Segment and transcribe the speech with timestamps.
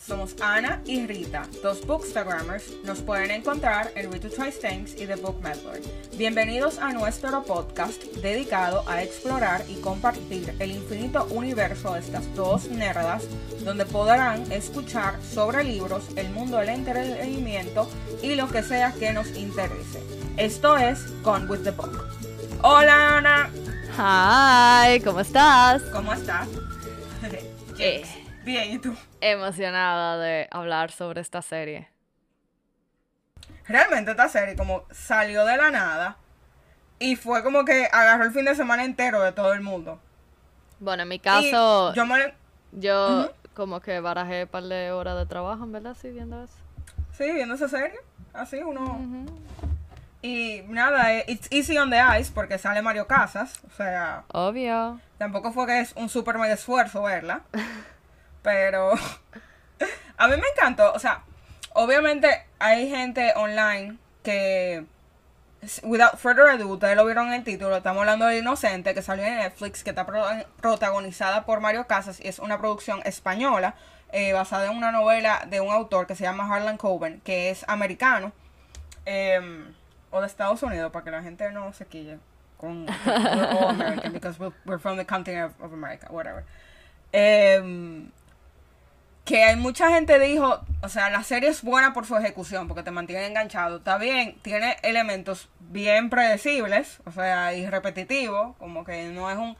[0.00, 2.72] somos Ana y Rita, dos bookstagrammers.
[2.84, 5.80] Nos pueden encontrar en Read to Try Things y The Book Meddler.
[6.16, 12.68] Bienvenidos a nuestro podcast dedicado a explorar y compartir el infinito universo de estas dos
[12.68, 13.24] nerdas,
[13.64, 17.88] donde podrán escuchar sobre libros, el mundo del entretenimiento
[18.22, 20.00] y lo que sea que nos interese.
[20.36, 22.06] Esto es Gone with the Book.
[22.62, 23.50] Hola Ana.
[23.98, 25.82] Hi, ¿cómo estás?
[25.92, 26.48] ¿Cómo estás?
[27.82, 28.04] Eh,
[28.44, 28.94] Bien, ¿y tú?
[29.20, 31.88] Emocionada de hablar sobre esta serie.
[33.66, 36.16] Realmente esta serie como salió de la nada
[36.98, 40.00] y fue como que agarró el fin de semana entero de todo el mundo.
[40.78, 42.34] Bueno, en mi Y caso, yo me...
[42.72, 43.32] yo Ujú.
[43.54, 46.54] como que barajé un par de horas de trabajo, en verdad, sí, viendo eso.
[47.12, 47.98] Sí, viendo esa serie.
[48.32, 49.06] Así uno...
[50.22, 53.60] Y nada, eh, it's easy on the ice porque sale Mario Casas.
[53.66, 55.00] O sea, Obvio.
[55.18, 57.42] tampoco fue que es un super mega esfuerzo verla.
[58.42, 58.92] Pero
[60.16, 60.92] a mí me encantó.
[60.92, 61.22] O sea,
[61.72, 64.84] obviamente hay gente online que,
[65.82, 69.24] without further ado, ustedes lo vieron en el título, estamos hablando de Inocente, que salió
[69.24, 70.24] en Netflix, que está pro-
[70.60, 73.74] protagonizada por Mario Casas y es una producción española
[74.12, 77.64] eh, basada en una novela de un autor que se llama Harlan Coben, que es
[77.68, 78.32] americano.
[79.06, 79.72] em,
[80.12, 82.18] o de Estados Unidos, para que la gente no se quille
[82.58, 86.44] con we're all American because we're, from the continent of, of America, whatever.
[87.12, 88.10] Em,
[89.24, 92.82] que hay mucha gente dijo, o sea, la serie es buena por su ejecución, porque
[92.82, 93.76] te mantiene enganchado.
[93.78, 99.56] Está bien, tiene elementos bien predecibles, o sea, y repetitivos, como que no es un,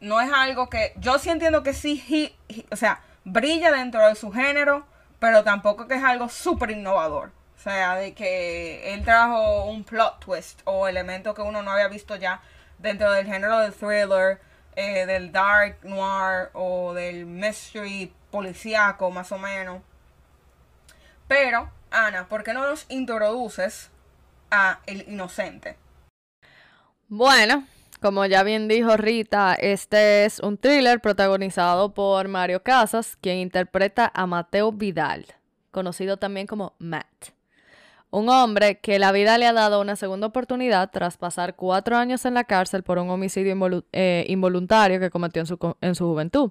[0.00, 4.14] no es algo que, yo sí entiendo que sí, hi- o sea, brilla dentro de
[4.14, 4.86] su género,
[5.18, 7.32] pero tampoco que es algo súper innovador.
[7.58, 11.88] O sea, de que él trajo un plot twist o elementos que uno no había
[11.88, 12.40] visto ya
[12.78, 14.40] dentro del género del thriller,
[14.76, 19.82] eh, del dark noir o del mystery policíaco, más o menos.
[21.28, 23.90] Pero, Ana, ¿por qué no nos introduces
[24.50, 25.76] a El Inocente?
[27.08, 27.64] Bueno,
[28.00, 34.10] como ya bien dijo Rita, este es un thriller protagonizado por Mario Casas, quien interpreta
[34.14, 35.26] a Mateo Vidal,
[35.70, 37.32] conocido también como Matt.
[38.10, 42.24] Un hombre que la vida le ha dado una segunda oportunidad tras pasar cuatro años
[42.24, 46.50] en la cárcel por un homicidio eh, involuntario que cometió en su, en su juventud.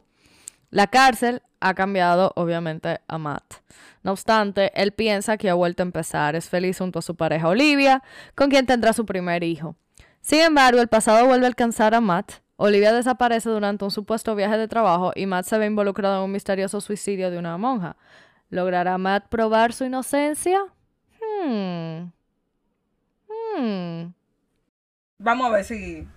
[0.70, 3.56] La cárcel ha cambiado, obviamente, a Matt.
[4.04, 6.36] No obstante, él piensa que ha vuelto a empezar.
[6.36, 8.04] Es feliz junto a su pareja Olivia,
[8.36, 9.76] con quien tendrá su primer hijo.
[10.22, 12.34] Sin embargo, el pasado vuelve a alcanzar a Matt.
[12.56, 16.32] Olivia desaparece durante un supuesto viaje de trabajo y Matt se ve involucrado en un
[16.32, 17.96] misterioso suicidio de una monja.
[18.50, 20.60] ¿Logrará Matt probar su inocencia?
[21.22, 22.12] Hmm.
[23.58, 24.14] Hmm.
[25.20, 26.08] Vamos a ver si.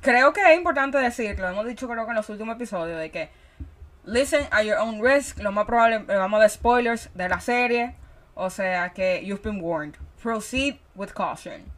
[0.00, 1.48] Creo que es importante decirlo.
[1.48, 3.30] Hemos dicho, creo que en los últimos episodios, de que
[4.06, 5.38] listen at your own risk.
[5.38, 7.94] Lo más probable, eh, vamos a dar spoilers de la serie.
[8.34, 9.96] O sea que you've been warned.
[10.22, 11.72] Proceed with caution.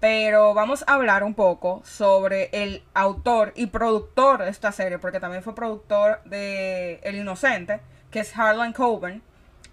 [0.00, 5.20] Pero vamos a hablar un poco sobre el autor y productor de esta serie, porque
[5.20, 7.80] también fue productor de El Inocente,
[8.10, 9.22] que es Harlan Coben,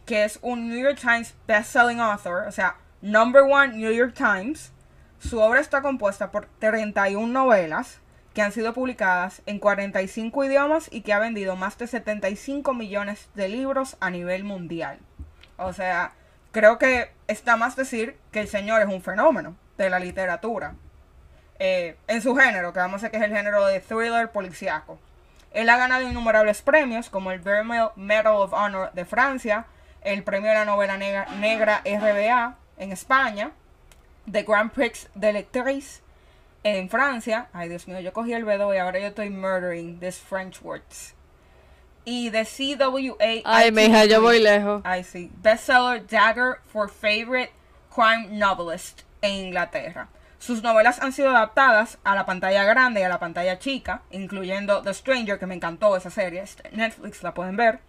[0.05, 4.71] que es un New York Times best-selling author, o sea, number one New York Times.
[5.19, 7.99] Su obra está compuesta por 31 novelas
[8.33, 13.29] que han sido publicadas en 45 idiomas y que ha vendido más de 75 millones
[13.35, 14.99] de libros a nivel mundial.
[15.57, 16.13] O sea,
[16.51, 20.75] creo que está más decir que el señor es un fenómeno de la literatura.
[21.59, 24.99] Eh, en su género, que vamos a decir que es el género de thriller policíaco.
[25.51, 29.67] Él ha ganado innumerables premios, como el Vermeil Medal of Honor de Francia,
[30.01, 33.51] el premio de la novela negra, negra RBA en España,
[34.29, 36.02] The Grand Prix de Lectrice
[36.63, 37.47] en Francia.
[37.53, 41.13] Ay, Dios mío, yo cogí el B2 y ahora yo estoy murdering these French words.
[42.05, 43.41] Y de CWA.
[43.45, 44.81] Ay, mija, yo voy lejos.
[44.83, 45.31] Ay, sí.
[45.41, 47.51] Bestseller Dagger for Favorite
[47.93, 50.09] Crime Novelist en Inglaterra.
[50.37, 54.81] Sus novelas han sido adaptadas a la pantalla grande y a la pantalla chica, incluyendo
[54.81, 56.41] The Stranger, que me encantó esa serie.
[56.41, 57.79] Este, Netflix la pueden ver.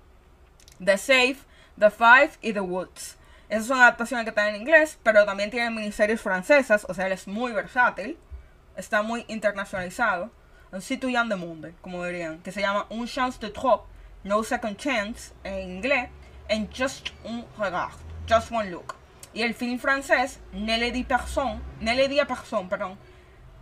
[0.85, 1.39] The Safe,
[1.77, 3.17] The Five y The Woods.
[3.49, 7.12] Esas son adaptaciones que están en inglés, pero también tienen miniseries francesas, o sea, él
[7.12, 8.17] es muy versátil.
[8.76, 10.31] Está muy internacionalizado.
[10.73, 13.87] Un citoyen de monde, como dirían, que se llama Un chance de trop,
[14.25, 16.09] No Second Chance en inglés,
[16.49, 17.94] en Just un regard,
[18.29, 18.94] Just One Look.
[19.32, 22.99] Y el film francés, Ne le dis personne, Ne le dis à personne, perdón,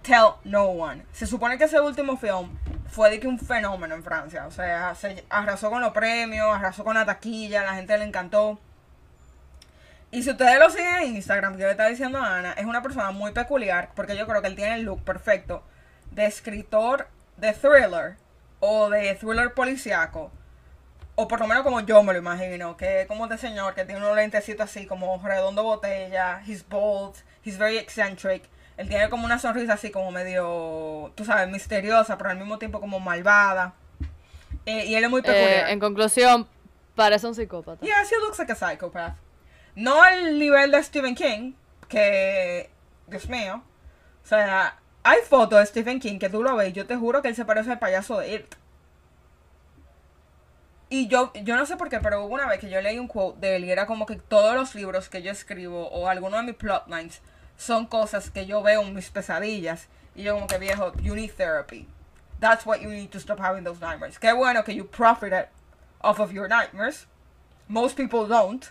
[0.03, 1.05] Tell No One.
[1.13, 4.47] Se supone que ese último film fue de que un fenómeno en Francia.
[4.47, 8.59] O sea, se arrasó con los premios, arrasó con la taquilla, la gente le encantó.
[10.13, 13.11] Y si ustedes lo siguen en Instagram, que le está diciendo Ana, es una persona
[13.11, 15.65] muy peculiar, porque yo creo que él tiene el look perfecto
[16.13, 18.17] de escritor de thriller
[18.61, 20.31] o de thriller policiaco
[21.15, 23.85] o por lo menos como yo me lo imagino, que es como este señor que
[23.85, 28.45] tiene unos lentecitos así, como redondo botella, he's bold, he's very eccentric.
[28.79, 32.81] Él tiene como una sonrisa así como medio, tú sabes, misteriosa, pero al mismo tiempo
[32.81, 33.75] como malvada.
[34.65, 35.69] Eh, y él es muy peculiar.
[35.69, 36.49] Eh, en conclusión,
[36.95, 37.85] parece un psicópata.
[37.85, 39.15] Yes, he looks like a psychopath.
[39.75, 41.55] No al nivel de Stephen King,
[41.89, 42.71] que,
[43.07, 43.63] Dios mío.
[44.23, 47.29] O sea, hay fotos de Stephen King que tú lo ves yo te juro que
[47.29, 48.55] él se parece al payaso de It.
[50.91, 53.09] Y yo, yo no sé por qué, pero hubo una vez que yo leí un
[53.09, 56.41] quote de él y era como que todos los libros que yo escribo o algunos
[56.41, 57.23] de mis plotlines
[57.57, 59.89] son cosas que yo veo en mis pesadillas.
[60.15, 61.89] Y yo como que viejo, you need therapy.
[62.41, 64.19] That's what you need to stop having those nightmares.
[64.19, 65.49] Qué bueno que you profited
[66.03, 67.07] off of your nightmares.
[67.69, 68.71] Most people don't.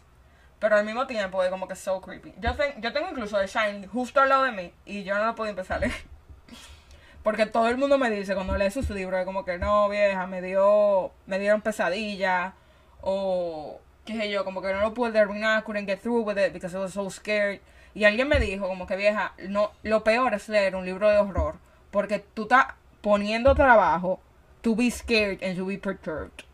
[0.61, 2.35] Pero al mismo tiempo es como que so creepy.
[2.39, 5.33] Yo, yo tengo incluso The Shining justo al lado de mí y yo no lo
[5.33, 5.93] puedo empezar a leer.
[7.23, 10.39] Porque todo el mundo me dice cuando lee sus libros, como que no, vieja, me
[10.39, 12.53] dio, me dieron pesadilla,
[13.01, 16.53] o qué sé yo, como que no lo pude terminar, couldn't get through with it
[16.53, 17.59] because I was so scared.
[17.95, 21.17] Y alguien me dijo, como que vieja, no, lo peor es leer un libro de
[21.17, 21.55] horror,
[21.89, 22.67] porque tú estás
[23.01, 24.19] poniendo trabajo
[24.61, 26.45] to be scared and to be perturbed.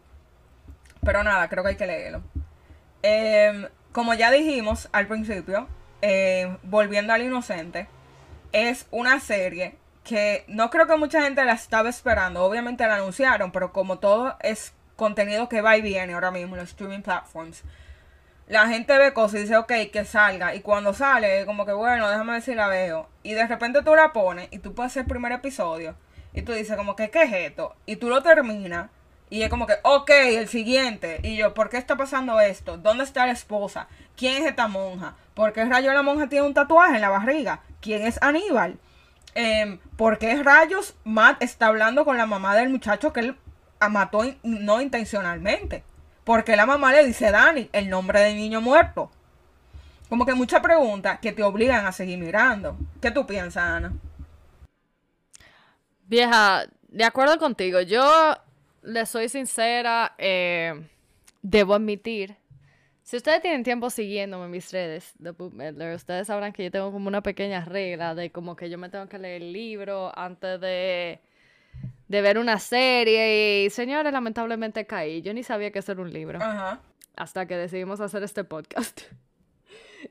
[1.04, 2.22] Pero nada, creo que hay que leerlo.
[3.04, 5.68] Em, como ya dijimos al principio,
[6.02, 7.88] eh, volviendo al inocente,
[8.52, 12.44] es una serie que no creo que mucha gente la estaba esperando.
[12.44, 16.62] Obviamente la anunciaron, pero como todo es contenido que va y viene ahora mismo en
[16.62, 17.64] los streaming platforms,
[18.48, 20.56] la gente ve cosas y dice, ok, que salga.
[20.56, 23.10] Y cuando sale, como que bueno, déjame ver si la veo.
[23.24, 25.96] Y de repente tú la pones y tú puedes hacer el primer episodio.
[26.34, 27.76] Y tú dices, como que, ¿qué es esto?
[27.86, 28.90] Y tú lo terminas.
[29.30, 31.20] Y es como que, ok, el siguiente.
[31.24, 32.78] Y yo, ¿por qué está pasando esto?
[32.78, 33.88] ¿Dónde está la esposa?
[34.16, 35.16] ¿Quién es esta monja?
[35.34, 37.62] ¿Por qué rayo la monja tiene un tatuaje en la barriga?
[37.82, 38.80] ¿Quién es Aníbal?
[39.38, 43.38] eh, ¿por qué rayos Matt está hablando con la mamá del muchacho que él
[43.90, 45.84] mató no intencionalmente?
[46.24, 49.12] Porque la mamá le dice Dani el nombre del niño muerto?
[50.10, 52.78] Como que muchas preguntas que te obligan a seguir mirando.
[53.00, 53.94] ¿Qué tú piensas, Ana?
[56.08, 58.36] Vieja, de acuerdo contigo, yo
[58.88, 60.74] le soy sincera, eh,
[61.42, 62.36] debo admitir
[63.08, 65.54] si ustedes tienen tiempo siguiéndome en mis redes de Book
[65.96, 69.08] ustedes sabrán que yo tengo como una pequeña regla de como que yo me tengo
[69.08, 71.22] que leer el libro antes de,
[72.10, 73.64] de ver una serie.
[73.64, 75.22] Y señores, lamentablemente caí.
[75.22, 76.40] Yo ni sabía que eso era un libro.
[77.16, 79.00] Hasta que decidimos hacer este podcast.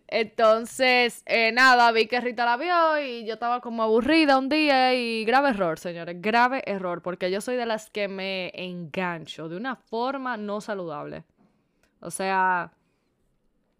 [0.08, 4.94] Entonces, eh, nada, vi que Rita la vio y yo estaba como aburrida un día
[4.94, 9.56] y grave error, señores, grave error, porque yo soy de las que me engancho de
[9.56, 11.24] una forma no saludable.
[12.00, 12.72] O sea,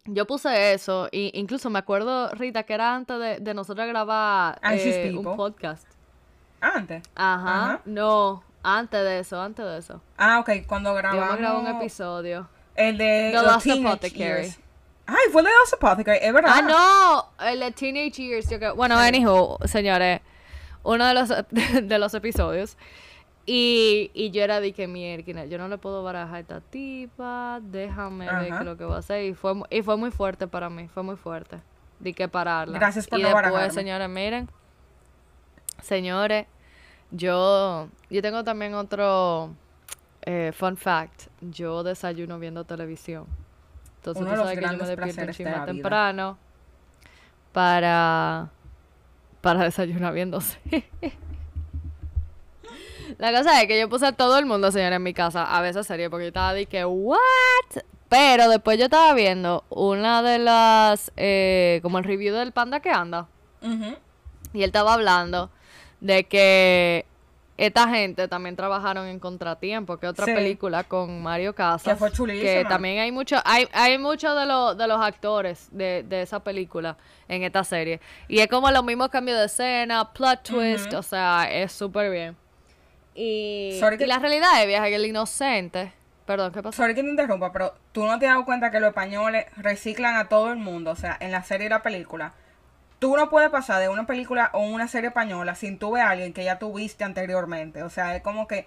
[0.07, 4.59] yo puse eso, y incluso me acuerdo, Rita, que era antes de, de nosotros grabar
[4.63, 5.87] eh, un podcast.
[6.61, 7.03] ¿Antes?
[7.15, 10.01] Ajá, no, antes de eso, antes de eso.
[10.17, 11.31] Ah, ok, cuando grabamos...
[11.31, 12.49] Yo grabé un episodio.
[12.75, 14.55] El de The Lost Apothecary.
[15.07, 16.53] Ay, fue el de Lost Apothecary, es verdad.
[16.55, 16.63] Ah,
[17.39, 18.49] no, el de Teenage Years.
[18.75, 20.21] Bueno, anywho, señores,
[20.83, 22.77] uno de los, de los episodios
[23.49, 27.61] y, y yo era de que mierda, yo no le puedo barajar a esta tipa,
[27.63, 29.25] déjame ver lo que va a hacer.
[29.25, 31.61] Y fue, y fue muy fuerte para mí, fue muy fuerte.
[32.01, 32.79] De que pararla.
[32.79, 34.51] Gracias por y después, señores, miren,
[35.81, 36.47] señores,
[37.13, 39.55] yo, yo tengo también otro
[40.23, 41.29] eh, fun fact.
[41.41, 43.27] Yo desayuno viendo televisión.
[44.07, 44.87] Entonces tú sabes que yo me
[45.27, 46.39] despierto un temprano
[47.53, 48.51] para,
[49.41, 50.59] para desayunar viéndose.
[53.19, 55.61] La cosa es que yo puse a todo el mundo, señor, en mi casa a
[55.61, 57.19] ver esa serie porque yo estaba de que, ¿what?
[58.09, 62.91] Pero después yo estaba viendo una de las, eh, como el review del panda que
[62.91, 63.27] anda.
[64.53, 65.51] Y él estaba hablando
[66.01, 67.07] de que
[67.57, 71.95] esta gente también trabajaron en Contratiempo, que es otra película con Mario Casas.
[71.95, 72.51] Que fue chulísima.
[72.51, 76.41] Que también hay mucho, hay, hay muchos de, los de los actores de, de, esa
[76.41, 76.99] película
[77.29, 78.01] en esta serie.
[78.29, 82.37] Y es como los mismos cambios de escena, plot twist, o sea, es súper bien.
[83.15, 85.93] Y, la realidad es, viaje, que el inocente.
[86.27, 86.83] Perdón, ¿qué pasó?
[86.83, 90.17] Sorry que te interrumpa, pero tú no te has dado cuenta que los españoles reciclan
[90.17, 92.35] a todo el mundo, o sea, en la serie y la película.
[92.99, 96.11] Tú no puedes pasar de una película o una serie española sin tú ver a
[96.11, 97.83] alguien que ya tuviste anteriormente.
[97.83, 98.67] O sea, es como que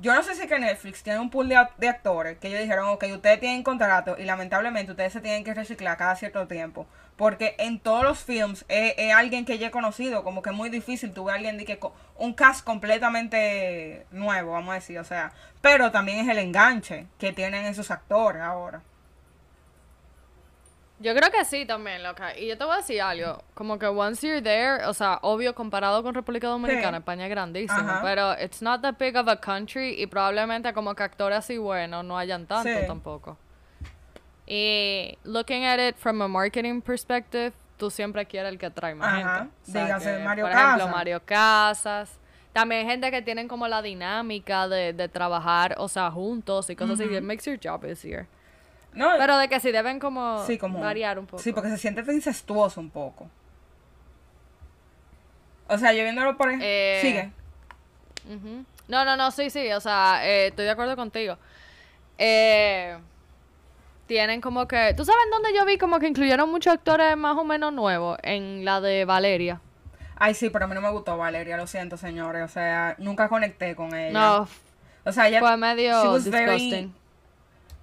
[0.00, 1.56] yo no sé si que Netflix tiene un pool de,
[1.88, 5.98] actores que ellos dijeron, ok, ustedes tienen contrato y lamentablemente ustedes se tienen que reciclar
[5.98, 6.86] cada cierto tiempo.
[7.16, 10.70] Porque en todos los films es, alguien que ya he conocido, como que es muy
[10.70, 11.78] difícil tuve alguien de que
[12.16, 15.32] un cast completamente nuevo, vamos a decir, o sea.
[15.60, 18.80] Pero también es el enganche que tienen esos actores ahora.
[21.02, 22.36] Yo creo que sí también, loca.
[22.38, 23.42] Y yo te voy a decir algo.
[23.54, 27.90] Como que once you're there, o sea, obvio, comparado con República Dominicana, España es grandísimo.
[28.02, 32.04] Pero it's not that big of a country y probablemente como que actores así buenos
[32.04, 33.38] no hayan tanto tampoco.
[34.46, 39.16] Y looking at it from a marketing perspective, tú siempre quieres el que trae más
[39.16, 39.54] gente.
[39.66, 40.60] Dígase Mario Casas.
[40.60, 42.20] Por ejemplo, Mario Casas.
[42.52, 46.76] También hay gente que tienen como la dinámica de, de trabajar, o sea, juntos y
[46.76, 47.14] cosas así.
[47.14, 48.26] It makes your job easier.
[48.92, 50.44] No, pero de que sí deben como,
[50.80, 51.42] variar un poco.
[51.42, 53.28] Sí, porque se siente incestuoso un poco.
[55.68, 56.66] O sea, yo viéndolo por ejemplo.
[56.68, 57.30] Eh, sigue.
[58.88, 59.70] No, no, no, sí, sí.
[59.72, 61.38] O sea, eh, estoy de acuerdo contigo.
[62.18, 62.98] Eh,
[64.06, 64.94] tienen como que.
[64.96, 68.18] ¿Tú sabes dónde yo vi como que incluyeron muchos actores más o menos nuevos?
[68.22, 69.60] En la de Valeria.
[70.16, 72.42] Ay, sí, pero a mí no me gustó Valeria, lo siento, señores.
[72.42, 74.12] O sea, nunca conecté con ella.
[74.12, 74.48] No.
[75.04, 75.38] O sea, ella.
[75.38, 76.92] Fue medio disgusting.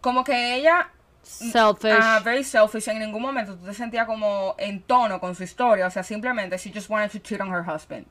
[0.02, 0.92] como que ella
[1.27, 2.00] Selfish.
[2.01, 2.88] Ah, very selfish.
[2.88, 5.88] En ningún momento tú te sentías como en tono con su historia.
[5.88, 8.07] O sea, simplemente she just wanted to cheat on her husband.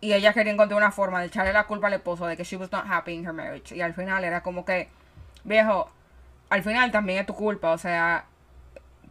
[0.00, 2.56] Y ella quería encontrar una forma de echarle la culpa al esposo de que she
[2.56, 3.74] was not happy in her marriage.
[3.74, 4.88] Y al final era como que,
[5.44, 5.90] viejo,
[6.48, 7.70] al final también es tu culpa.
[7.72, 8.24] O sea,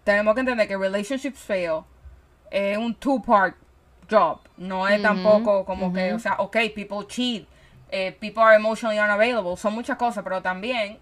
[0.03, 1.83] tenemos que entender que relationships fail
[2.51, 3.55] es un two-part
[4.09, 4.39] job.
[4.57, 7.47] No es tampoco como que, o sea, ok, people cheat,
[7.91, 9.55] eh, people are emotionally unavailable.
[9.55, 10.99] Son muchas cosas, pero también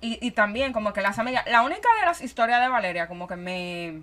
[0.00, 3.26] y, y también como que las amigas, la única de las historias de Valeria como
[3.26, 4.02] que me,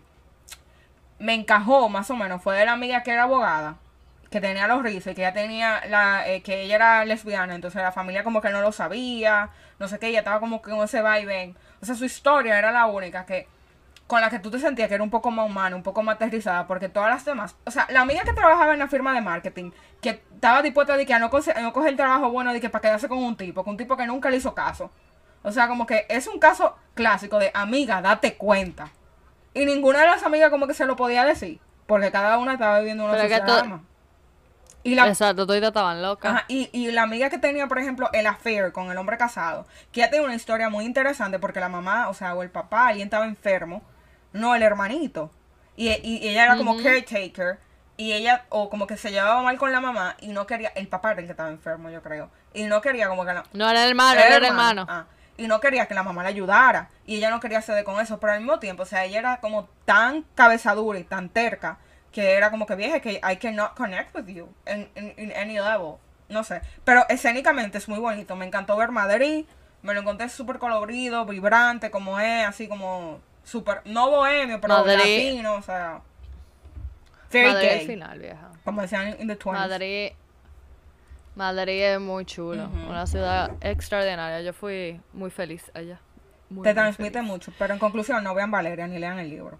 [1.20, 3.78] me encajó más o menos fue de la amiga que era abogada,
[4.30, 7.82] que tenía los rizos y que ella tenía la, eh, que ella era lesbiana, entonces
[7.82, 9.50] la familia como que no lo sabía,
[9.80, 11.56] no sé qué, ella estaba como que con ese vaivén.
[11.82, 13.48] O sea, su historia era la única que
[14.08, 16.16] con la que tú te sentías que era un poco más humana, un poco más
[16.16, 19.22] aterrizada, porque todas las demás, o sea, la amiga que trabajaba en la firma de
[19.22, 22.82] marketing, que estaba dispuesta de que a no coger el trabajo bueno de que para
[22.84, 24.92] quedarse con un tipo, con un tipo que nunca le hizo caso.
[25.46, 28.92] O sea, como que es un caso clásico de amiga, date cuenta.
[29.54, 31.60] Y ninguna de las amigas como que se lo podía decir.
[31.86, 33.80] Porque cada una estaba viviendo una sociedad
[34.86, 36.44] y la, Exacto, todas estaban locas.
[36.48, 40.02] y, y la amiga que tenía, por ejemplo, el affair con el hombre casado, que
[40.02, 43.08] ya tiene una historia muy interesante porque la mamá, o sea, o el papá, alguien
[43.08, 43.82] estaba enfermo,
[44.32, 45.32] no el hermanito.
[45.76, 47.58] Y, y, ella era como caretaker
[47.98, 50.88] y ella, o como que se llevaba mal con la mamá y no quería, el
[50.88, 52.30] papá era el que estaba enfermo, yo creo.
[52.54, 53.44] Y no quería como que la...
[53.54, 54.86] No, era el hermano, era, el hermano.
[54.88, 55.06] Ah,
[55.38, 58.20] y no quería que la mamá la ayudara y ella no quería ceder con eso,
[58.20, 61.78] pero al mismo tiempo, o sea, ella era como tan cabezadura y tan terca
[62.12, 65.96] que era como que vieja que I cannot connect with you in, in, any level,
[66.30, 69.46] no sé, pero escénicamente es muy bonito, me encantó ver Madrid,
[69.82, 74.98] me lo encontré súper colorido, vibrante como es, así como súper, no bohemio, pero Madrid.
[74.98, 76.02] latino, o sea,
[77.34, 78.52] Madrid final, vieja.
[78.64, 79.52] Como decían in the 20s.
[79.52, 80.12] Madrid
[81.36, 84.42] Madrid es muy chulo, una ciudad extraordinaria.
[84.42, 86.00] Yo fui muy feliz allá.
[86.64, 89.58] Te transmite mucho, pero en conclusión no vean Valeria ni lean el libro.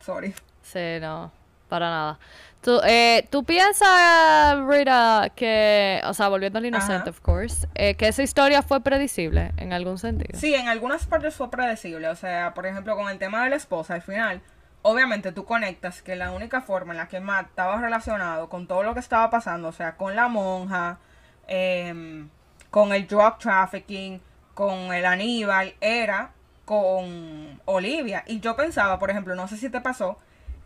[0.00, 0.34] Sorry.
[0.62, 1.32] Sí, no,
[1.68, 2.18] para nada.
[2.60, 8.08] ¿Tú, eh, ¿tú piensas, Rita, que, o sea, volviendo al inocente, of course, eh, que
[8.08, 10.38] esa historia fue predecible en algún sentido?
[10.38, 12.08] Sí, en algunas partes fue predecible.
[12.08, 14.40] O sea, por ejemplo, con el tema de la esposa, al final,
[14.84, 18.82] obviamente tú conectas que la única forma en la que Matt estaba relacionado con todo
[18.82, 20.98] lo que estaba pasando, o sea, con la monja,
[21.46, 22.28] em,
[22.70, 24.20] con el drug trafficking,
[24.52, 26.32] con el Aníbal, era
[26.66, 28.24] con Olivia.
[28.26, 30.18] Y yo pensaba, por ejemplo, no sé si te pasó,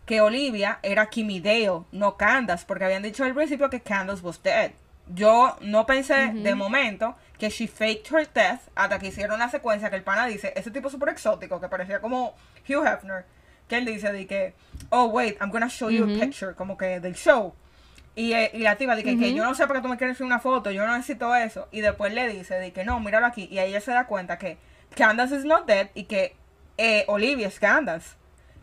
[0.05, 4.43] que Olivia era Kimmy Dale, no Candace, porque habían dicho al principio que Candace was
[4.43, 4.71] dead.
[5.07, 9.89] Yo no pensé de momento que she faked her death hasta que hicieron la secuencia
[9.89, 12.35] que el pana dice, ese tipo súper exótico, que parecía como
[12.67, 13.25] Hugh Hefner
[13.69, 14.53] que él dice de que,
[14.89, 17.53] oh, wait, I'm gonna show you a picture, como que del show.
[18.15, 20.17] Y, eh, y la tipa dice que, yo no sé por qué tú me quieres
[20.17, 21.69] hacer una foto, yo no necesito eso.
[21.71, 23.47] Y después le dice de que no, míralo aquí.
[23.49, 24.57] Y ahí ella se da cuenta que
[24.95, 26.35] Candace is not dead y que
[26.77, 28.17] eh, Olivia es Candace.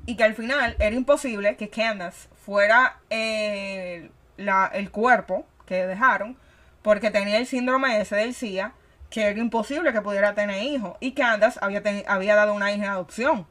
[0.05, 6.37] Y que al final era imposible que Candace fuera eh, la, el cuerpo que dejaron
[6.83, 8.73] porque tenía el síndrome ese del CIA
[9.11, 10.97] que era imposible que pudiera tener hijos.
[11.01, 13.47] Y Candace había, había dado una hija en adopción.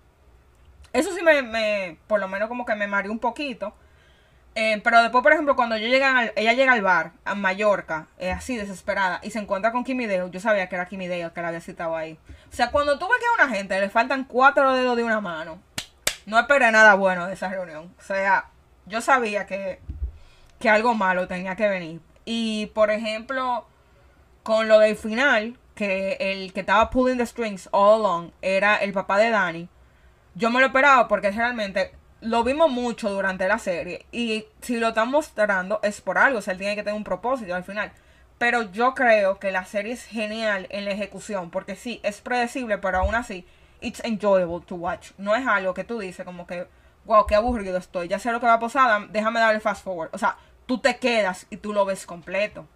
[0.96, 3.74] Eso sí me, por lo menos como que me mareó un poquito.
[4.56, 6.06] Eh, pero después, por ejemplo, cuando yo llegué
[6.38, 10.40] ella llega al bar, a Mallorca, eh, así desesperada, y se encuentra con Dale, yo
[10.40, 12.18] sabía que era Dale que la había citado ahí.
[12.50, 15.20] O sea, cuando tú ves que a una gente le faltan cuatro dedos de una
[15.20, 15.60] mano,
[16.26, 17.94] no esperé nada bueno de esa reunión.
[18.00, 18.46] O sea,
[18.86, 19.82] yo sabía que,
[20.60, 22.00] que algo malo tenía que venir.
[22.24, 23.68] Y, por ejemplo,
[24.44, 28.94] con lo del final, que el que estaba pulling the strings all along era el
[28.94, 29.70] papá de Danny
[30.36, 34.90] yo me lo esperaba porque realmente lo vimos mucho durante la serie y si lo
[34.90, 37.92] están mostrando es por algo, o sea, él tiene que tener un propósito al final.
[38.38, 42.78] Pero yo creo que la serie es genial en la ejecución porque sí, es predecible,
[42.78, 43.46] pero aún así
[43.82, 45.12] it's enjoyable to watch.
[45.18, 46.68] No es algo que tú dices como que,
[47.06, 50.10] wow, qué aburrido estoy, ya sé lo que va a pasar, déjame darle fast forward.
[50.14, 52.68] O sea, tú te quedas y tú lo ves completo.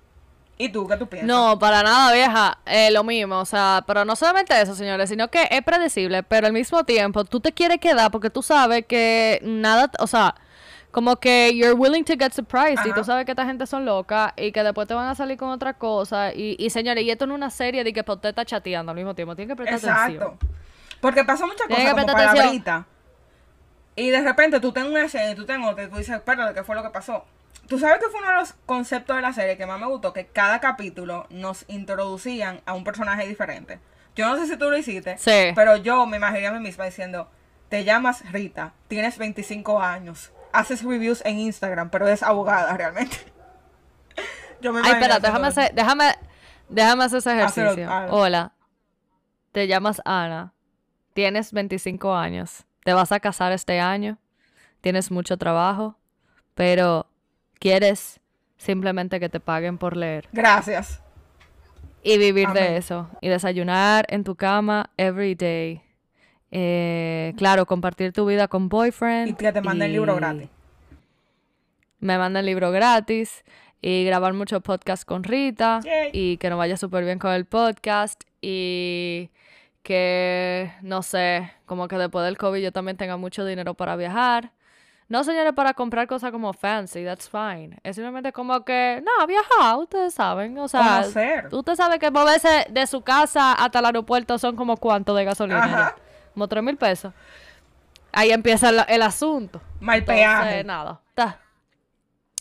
[0.61, 1.25] ¿Y tú qué tú piensas?
[1.25, 2.57] No, para nada, vieja.
[2.65, 6.47] Eh, lo mismo, o sea, pero no solamente eso, señores, sino que es predecible, pero
[6.47, 10.35] al mismo tiempo tú te quieres quedar porque tú sabes que nada, o sea,
[10.91, 14.33] como que you're willing to get surprised y tú sabes que esta gente son locas
[14.35, 16.33] y que después te van a salir con otra cosa.
[16.33, 19.15] Y, y señores, y esto es una serie de que usted está chateando al mismo
[19.15, 20.23] tiempo, tiene que prestar atención.
[20.23, 20.47] Exacto.
[20.99, 22.85] Porque pasa muchas cosas como palabrita.
[23.95, 26.53] Y de repente tú tienes una escena y tú tienes otra y tú dices, espérate,
[26.53, 27.23] ¿qué fue lo que pasó?
[27.69, 30.11] Tú sabes que fue uno de los conceptos de la serie que más me gustó,
[30.11, 33.79] que cada capítulo nos introducían a un personaje diferente.
[34.15, 35.17] Yo no sé si tú lo hiciste,
[35.53, 37.29] pero yo me imaginé a mí misma diciendo,
[37.69, 43.17] te llamas Rita, tienes 25 años, haces reviews en Instagram, pero es abogada realmente.
[44.61, 46.15] yo me Ay, espera, déjame hacer, déjame,
[46.69, 47.87] déjame hacer ese ejercicio.
[48.09, 48.51] Hola,
[49.51, 50.53] te llamas Ana,
[51.13, 54.17] tienes 25 años, te vas a casar este año,
[54.81, 55.99] tienes mucho trabajo,
[56.55, 57.05] pero
[57.59, 58.19] quieres
[58.57, 60.27] simplemente que te paguen por leer.
[60.31, 61.01] Gracias.
[62.03, 63.09] Y vivir de eso.
[63.21, 65.81] Y desayunar en tu cama every day.
[66.51, 69.29] Eh, claro, compartir tu vida con boyfriend.
[69.29, 70.49] Y que te manden el libro gratis.
[71.99, 73.43] Me mandan libro gratis.
[73.81, 75.81] Y grabar muchos podcasts con Rita.
[76.13, 78.23] Y que nos vaya súper bien con el podcast.
[78.41, 79.29] Y
[79.83, 84.51] que, no sé, como que después del COVID yo también tenga mucho dinero para viajar.
[85.09, 87.79] No, señores, para comprar cosas como fancy, that's fine.
[87.83, 90.55] Es simplemente como que, no, viajar, ustedes saben.
[90.59, 91.03] O sea,
[91.51, 95.95] usted sabe que moverse de su casa hasta el aeropuerto son como cuánto de gasolina.
[96.35, 97.11] Como tres mil pesos.
[98.11, 99.59] Ahí empieza el, asunto.
[99.79, 100.63] Mal peaje.
[100.63, 101.01] nada.
[101.09, 101.39] Está.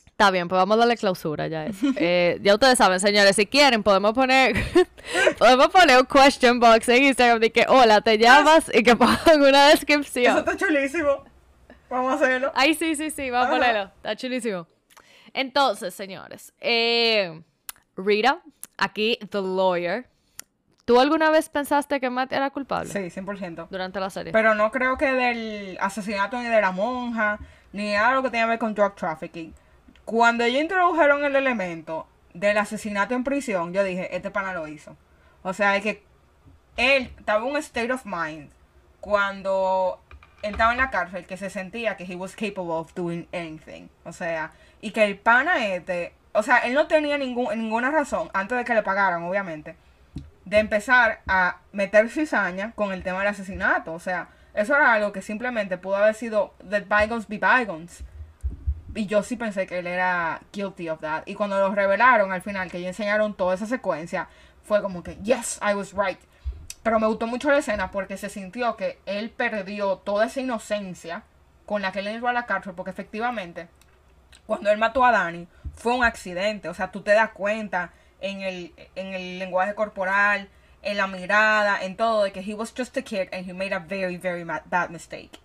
[0.05, 1.87] Está bien, pues vamos a darle clausura ya eso.
[1.97, 4.57] Eh, ya ustedes saben, señores, si quieren podemos poner
[5.39, 9.41] podemos poner un question box en Instagram de que hola, te llamas y que pongan
[9.41, 10.37] una descripción.
[10.37, 11.25] Eso está chulísimo.
[11.91, 12.53] Vamos a hacerlo.
[12.55, 13.83] Ay, sí, sí, sí, vamos a ponerlo.
[13.97, 14.67] Está chulísimo.
[15.33, 17.43] Entonces, señores, eh,
[17.97, 18.41] Rita,
[18.77, 20.09] aquí, The Lawyer.
[20.85, 22.91] ¿Tú alguna vez pensaste que Matt era culpable?
[22.91, 23.69] Sí, 100%.
[23.69, 24.33] Durante la serie.
[24.33, 27.39] Pero no creo que del asesinato ni de la monja,
[27.73, 29.55] ni algo que tenga que ver con drug trafficking.
[30.07, 34.97] Cuando ellos introdujeron el elemento del asesinato en prisión, yo dije, este pana lo hizo.
[35.43, 36.03] O sea, es que
[36.79, 38.51] él estaba en un state of mind
[39.01, 40.01] cuando
[40.43, 43.89] estaba en la cárcel que se sentía que he was capable of doing anything.
[44.05, 48.31] O sea, y que el pana este, o sea, él no tenía ningún, ninguna razón,
[48.33, 49.77] antes de que le pagaran, obviamente,
[50.45, 53.93] de empezar a meter cizaña con el tema del asesinato.
[53.93, 58.05] O sea, eso era algo que simplemente pudo haber sido that bygones be bygones.
[58.95, 61.23] Y yo sí pensé que él era guilty of that.
[61.27, 64.29] Y cuando lo revelaron al final, que ellos enseñaron toda esa secuencia,
[64.63, 66.19] fue como que, yes, I was right.
[66.89, 71.23] Pero me gustó mucho la escena porque se sintió que él perdió toda esa inocencia
[71.67, 73.69] con la que él entró a la cárcel, porque efectivamente,
[74.47, 76.71] cuando él mató a Dani, fue un accidente.
[76.71, 80.49] O sea, tú te das cuenta en el, en el lenguaje corporal,
[80.81, 83.75] en la mirada, en todo, de que he was just a kid and he made
[83.75, 85.39] a very, very bad mistake.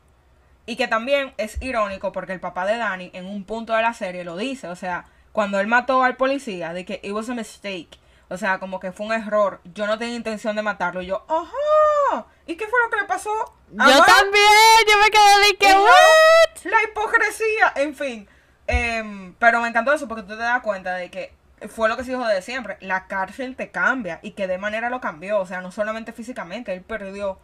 [0.65, 3.93] Y que también es irónico porque el papá de Dani en un punto de la
[3.93, 7.33] serie lo dice, o sea, cuando él mató al policía, de que it was a
[7.33, 7.99] mistake
[8.33, 9.61] o sea, como que fue un error.
[9.75, 11.03] Yo no tenía intención de matarlo.
[11.03, 12.25] Y yo, ajá.
[12.47, 13.29] ¿Y qué fue lo que le pasó?
[13.69, 14.81] Yo también.
[14.89, 16.63] Yo me quedé de que, what?
[16.63, 17.73] La hipocresía.
[17.75, 18.27] En fin.
[18.65, 21.31] Em, pero me encantó eso porque tú te das cuenta de que
[21.69, 22.77] fue lo que se dijo de siempre.
[22.81, 24.19] La cárcel te cambia.
[24.23, 25.39] Y que de manera lo cambió.
[25.39, 26.73] O sea, no solamente físicamente.
[26.73, 27.37] Él perdió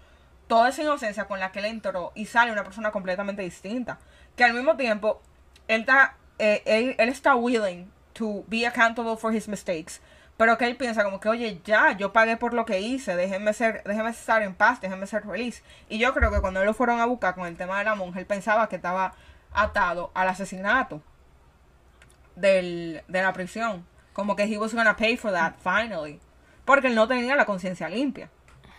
[0.47, 2.13] toda esa inocencia con la que él entró.
[2.15, 3.99] Y sale una persona completamente distinta.
[4.36, 5.21] Que al mismo tiempo,
[5.67, 10.02] él está, eh, él, él está willing to be accountable for his mistakes
[10.39, 13.52] pero que él piensa como que, oye, ya, yo pagué por lo que hice, déjenme
[13.52, 15.63] ser, déjenme estar en paz, déjenme ser feliz.
[15.89, 18.21] Y yo creo que cuando lo fueron a buscar con el tema de la monja,
[18.21, 19.15] él pensaba que estaba
[19.52, 21.02] atado al asesinato
[22.38, 23.86] del, de la prisión.
[24.13, 26.21] Como que he was gonna pay for that, finally.
[26.63, 28.30] Porque él no tenía la conciencia limpia.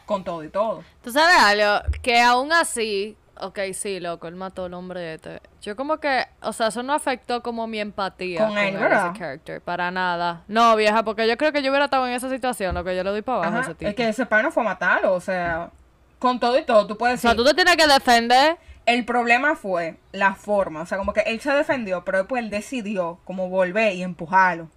[0.07, 0.83] Con todo y todo.
[1.03, 5.40] Tú sabes algo, que aún así, ok, sí, loco, él mató al hombre este.
[5.61, 9.61] Yo como que, o sea, eso no afectó como mi empatía con, él, ese character,
[9.61, 10.42] para nada.
[10.48, 13.05] No, vieja, porque yo creo que yo hubiera estado en esa situación, lo que yo
[13.05, 13.88] le doy para abajo ese tipo.
[13.88, 15.70] Es que ese pan no fue a matarlo, o sea,
[16.18, 17.29] con todo y todo, tú puedes decir...
[17.29, 18.59] O sea, tú te tienes que defender.
[18.87, 22.50] El problema fue la forma, o sea, como que él se defendió, pero después él
[22.50, 24.68] decidió como volver y empujarlo.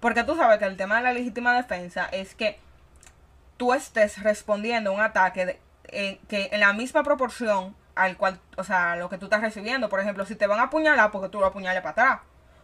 [0.00, 2.60] Porque tú sabes que el tema de la legítima defensa es que
[3.56, 8.38] tú estés respondiendo a un ataque de, eh, que en la misma proporción al cual,
[8.56, 9.88] o sea, lo que tú estás recibiendo.
[9.88, 12.20] Por ejemplo, si te van a apuñalar porque tú lo apuñales para atrás.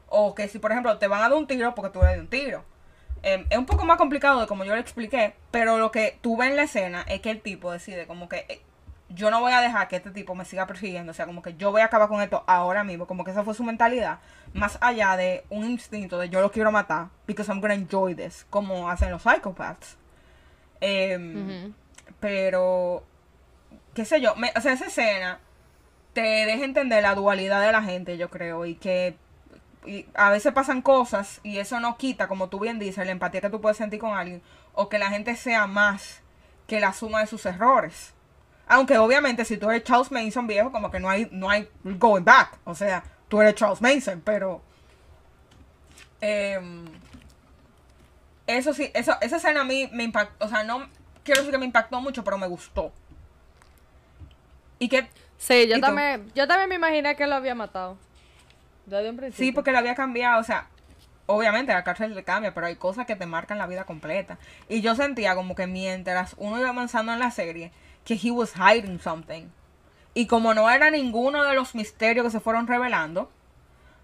[0.09, 2.18] O que si, por ejemplo, te van a dar un tiro porque tú le das
[2.18, 2.64] un tiro.
[3.23, 6.37] Em, es un poco más complicado de como yo le expliqué, pero lo que tú
[6.37, 8.62] ves en la escena es que el tipo decide como que, eh,
[9.11, 11.55] yo no voy a dejar que este tipo me siga persiguiendo, o sea, como que
[11.55, 14.18] yo voy a acabar con esto ahora mismo, como que esa fue su mentalidad,
[14.55, 18.45] más allá de un instinto de yo lo quiero matar, because I'm gonna enjoy this,
[18.51, 19.97] como hacen los psychopaths.
[20.81, 21.75] Em,
[22.18, 23.05] pero,
[23.95, 25.41] qué sé yo, o sea, esa escena
[26.13, 29.17] te deja entender la dualidad de la gente, yo creo, y que
[30.15, 33.51] a veces pasan cosas y eso no quita, como tú bien dices, la empatía que
[33.51, 34.43] tú puedes sentir con alguien,
[34.75, 36.21] o que la gente sea más
[36.67, 38.15] que la suma de sus errores.
[38.67, 42.25] Aunque obviamente si tú eres Charles Manson viejo, como que no hay, no hay going
[42.25, 42.59] back.
[42.65, 44.63] O sea, tú eres Charles Manson, pero...
[46.21, 46.87] Em,
[48.47, 50.89] eso sí, esa escena a mí me impactó, o sea, no
[51.25, 52.93] quiero decir que me impactó mucho, pero me gustó.
[54.83, 55.07] Y que...
[55.38, 57.97] Sí, yo también, yo también me imaginé que lo había matado.
[58.85, 59.47] Desde un principio.
[59.47, 60.66] Sí, porque lo había cambiado, o sea,
[61.27, 64.38] obviamente la cárcel le cambia, pero hay cosas que te marcan la vida completa.
[64.68, 67.71] Y yo sentía como que mientras uno iba avanzando en la serie,
[68.05, 69.47] que he was hiding something.
[70.14, 73.31] Y como no era ninguno de los misterios que se fueron revelando,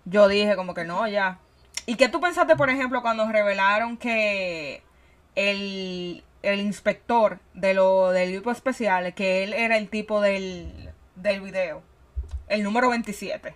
[0.05, 1.41] yo dije como que no, ya.
[1.87, 4.85] ¿Y qué tú pensaste, por ejemplo, cuando revelaron que
[5.35, 11.41] el, el inspector de lo del grupo especial, que él era el tipo del, del
[11.41, 11.83] video,
[12.49, 13.55] el número 27?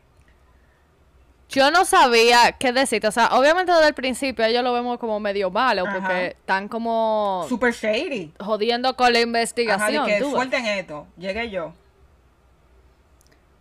[1.53, 3.07] Yo no sabía qué decirte.
[3.09, 7.45] O sea, obviamente desde el principio ellos lo vemos como medio malo porque están como.
[7.47, 8.33] Super shady.
[8.41, 10.05] Jodiendo con la investigación.
[10.05, 11.07] Ajá, que suelten esto.
[11.19, 11.75] Llegué yo.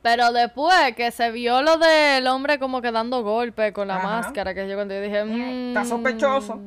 [0.02, 4.54] Pero después que se vio lo del hombre como que dando golpe con la máscara,
[4.54, 5.68] que yo cuando dije.
[5.68, 6.60] Está sospechoso.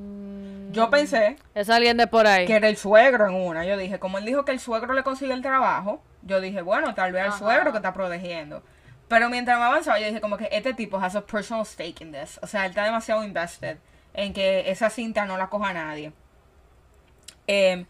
[0.75, 1.37] Yo pensé.
[1.55, 2.47] Es alguien de por ahí.
[2.47, 3.65] Que era el suegro en una.
[3.65, 6.95] Yo dije, como él dijo que el suegro le consigue el trabajo, yo dije, bueno,
[6.95, 8.63] tal vez el suegro que está protegiendo.
[9.09, 12.13] Pero mientras me avanzaba, yo dije como que este tipo has a personal stake in
[12.13, 12.39] this.
[12.43, 13.79] O sea, él está demasiado invested
[14.15, 16.13] en que esa cinta no la coja nadie.
[17.47, 17.87] Em,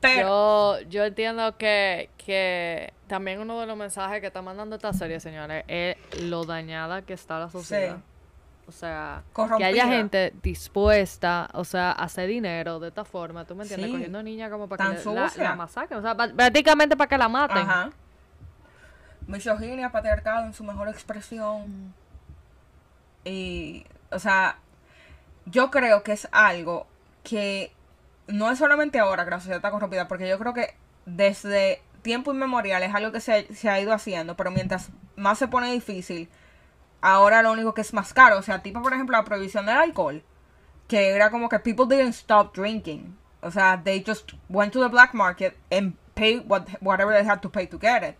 [0.00, 0.80] pero...
[0.80, 5.20] Yo, yo entiendo que, que también uno de los mensajes que está mandando esta serie,
[5.20, 7.98] señores, es lo dañada que está la sociedad.
[8.68, 9.22] O sea,
[9.56, 13.90] que haya gente dispuesta, o sea, a hacer dinero de esta forma, ¿tú me entiendes?
[13.90, 17.58] Cogiendo niñas como para que la, la, masacren, o sea, prácticamente para que la maten.
[17.58, 17.90] Ajá
[19.26, 21.94] misoginia, patriarcado en su mejor expresión.
[23.24, 24.58] Y, o sea,
[25.46, 26.86] yo creo que es algo
[27.24, 27.72] que
[28.28, 30.74] no es solamente ahora que la sociedad está corrompida, porque yo creo que
[31.06, 35.48] desde tiempo inmemorial es algo que se, se ha ido haciendo, pero mientras más se
[35.48, 36.28] pone difícil,
[37.00, 39.76] ahora lo único que es más caro, o sea, tipo por ejemplo la prohibición del
[39.76, 40.22] alcohol,
[40.88, 44.88] que era como que people didn't stop drinking, o sea, they just went to the
[44.88, 48.16] black market and paid what, whatever they had to pay to get it.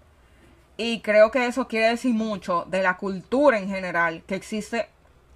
[0.78, 4.88] Y creo que eso quiere decir mucho de la cultura en general que existe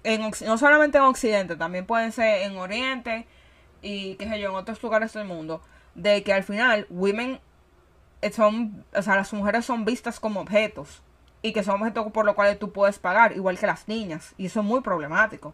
[0.03, 3.25] en, no solamente en Occidente, también pueden ser en Oriente
[3.81, 5.61] y qué sé yo, en otros lugares del mundo,
[5.95, 7.39] de que al final women
[8.31, 11.01] son, o sea, las mujeres son vistas como objetos
[11.41, 14.45] y que son objetos por los cuales tú puedes pagar, igual que las niñas, y
[14.45, 15.53] eso es muy problemático.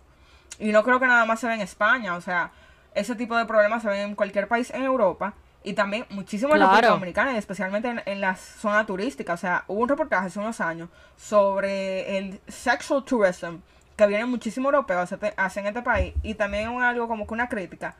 [0.59, 2.51] Y no creo que nada más se ve en España, o sea,
[2.93, 6.61] ese tipo de problemas se ven en cualquier país en Europa y también muchísimo en
[6.61, 9.33] la República Dominicana, y especialmente en, la zona turística.
[9.33, 13.57] O sea, hubo un reportaje hace unos años sobre el sexual tourism
[13.97, 16.13] que vienen muchísimos europeos hacia este país.
[16.23, 17.95] Y también algo como que una crítica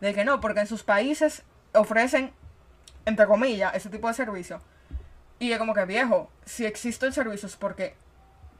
[0.00, 2.32] de que no, porque en sus países ofrecen,
[3.04, 4.60] entre comillas, ese tipo de servicio.
[5.42, 7.96] Y es como que viejo, si existe el servicio es porque,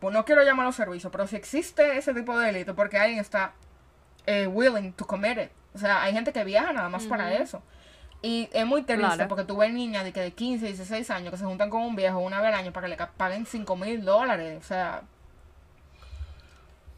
[0.00, 3.52] pues no quiero llamarlo servicio, pero si existe ese tipo de delito, porque alguien está
[4.26, 5.50] eh, willing to commit it.
[5.74, 7.62] O sea, hay gente que viaja nada más para eso.
[8.20, 11.36] Y es muy triste porque tú ves niñas de, que de 15, 16 años que
[11.36, 14.04] se juntan con un viejo una vez al año para que le paguen 5 mil
[14.04, 14.58] dólares.
[14.60, 15.02] O sea,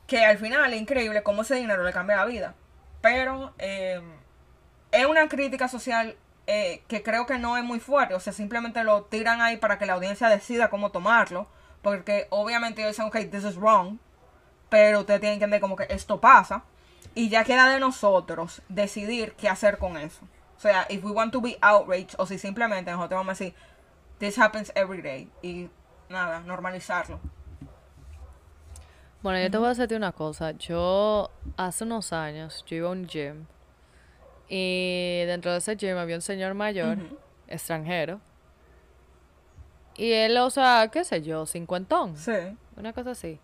[0.07, 2.55] que al final es increíble cómo ese dinero le cambia la vida.
[3.03, 4.01] Pero eh,
[4.92, 6.16] es una crítica social
[6.47, 8.15] eh, que creo que no es muy fuerte.
[8.15, 11.47] O sea, simplemente lo tiran ahí para que la audiencia decida cómo tomarlo.
[11.83, 13.99] Porque obviamente ellos dicen, ok, this is wrong.
[14.69, 16.65] Pero ustedes tienen que entender como que esto pasa.
[17.15, 20.23] Y ya queda de nosotros decidir qué hacer con eso.
[20.57, 23.55] O sea, if we want to be outraged, o si simplemente nosotros vamos a decir,
[24.19, 25.31] this happens every day.
[25.43, 25.69] Y
[26.09, 27.21] nada, normalizarlo.
[29.23, 30.53] Bueno, yo te voy a decirte una cosa.
[30.53, 33.47] Yo hace unos años, yo iba a un gym.
[34.49, 36.99] Y dentro de ese gym había un señor mayor,
[37.49, 38.21] extranjero.
[39.97, 42.17] Y él, o sea, qué sé yo, cincuentón.
[42.17, 42.33] Sí.
[42.77, 43.39] Una cosa así.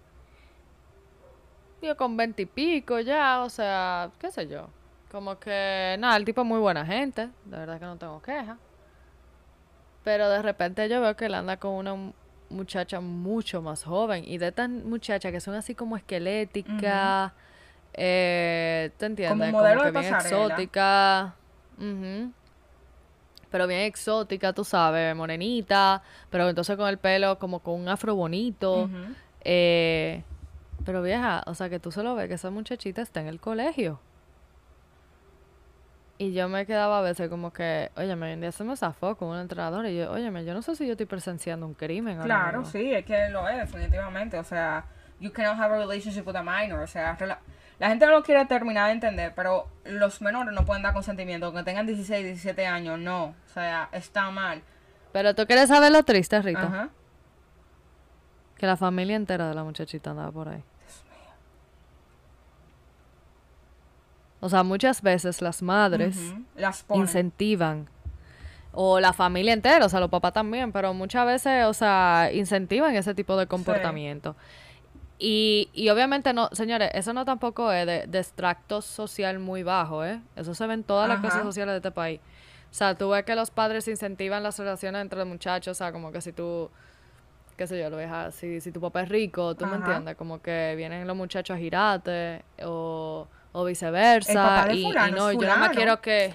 [1.82, 4.68] Yo con veintipico ya, o sea, qué sé yo.
[5.10, 8.58] Como que, nada, el tipo es muy buena gente, de verdad que no tengo queja.
[10.04, 12.12] Pero de repente yo veo que él anda con una
[12.48, 14.24] muchacha mucho más joven.
[14.26, 17.32] Y de estas muchachas que son así como esqueléticas,
[18.02, 19.50] eh, ¿te entiendes?
[19.50, 21.34] Como, modelo que bien exótica.
[23.50, 28.14] pero bien exótica, tú sabes, morenita, pero entonces con el pelo como con un afro
[28.14, 28.88] bonito.
[29.44, 30.22] eh,
[30.86, 34.00] pero vieja, o sea que tú solo ves que esa muchachita está en el colegio.
[36.16, 39.28] Y yo me quedaba a veces como que, oye, me día se me zafó con
[39.28, 42.18] un entrenador y yo, oye, yo no sé si yo estoy presenciando un crimen.
[42.20, 42.72] Claro, mismo".
[42.72, 44.38] sí, es que lo es, definitivamente.
[44.38, 44.86] O sea,
[45.18, 46.80] you cannot have a relationship with a minor.
[46.80, 47.16] O sea,
[47.80, 51.46] la gente no lo quiere terminar de entender, pero los menores no pueden dar consentimiento.
[51.46, 53.28] Aunque tengan 16, 17 años, no.
[53.28, 54.62] O sea, está mal.
[55.12, 56.62] Pero tú quieres saber lo triste, Rita.
[56.62, 56.88] Ajá.
[58.58, 60.62] Que la familia entera de la muchachita andaba por ahí.
[64.40, 66.34] O sea, muchas veces las madres.
[66.56, 67.04] Las ponen.
[67.04, 67.88] incentivan.
[68.72, 72.94] O la familia entera, o sea, los papás también, pero muchas veces, o sea, incentivan
[72.94, 74.36] ese tipo de comportamiento.
[75.22, 80.02] Y, y obviamente no, señores, eso no tampoco es de, de extracto social muy bajo,
[80.02, 80.18] ¿eh?
[80.34, 82.20] Eso se ve en todas las cosas sociales de este país.
[82.70, 85.92] O sea, tú ves que los padres incentivan las relaciones entre los muchachos, o sea,
[85.92, 86.70] como que si tú,
[87.58, 90.40] qué sé yo, lo dejas, si, si tu papá es rico, tú me entiendes, como
[90.40, 94.32] que vienen los muchachos a girarte, o, o El viceversa.
[94.32, 96.34] papá de y, no, yo no me quiero que...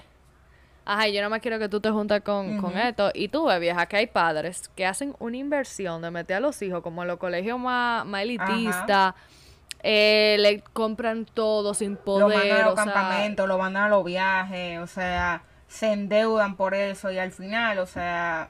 [0.88, 3.10] Ajá, yo no me quiero que tú te juntes con, con esto.
[3.12, 6.62] Y tú ves, vieja, que hay padres que hacen una inversión de meter a los
[6.62, 9.14] hijos como en los colegios más, más elitistas.
[9.82, 12.38] eh, le compran todo sin Lo poder.
[12.38, 17.10] mandan a los campamentos, lo mandan a los viajes, o sea, se endeudan por eso
[17.10, 18.48] y al final, o sea,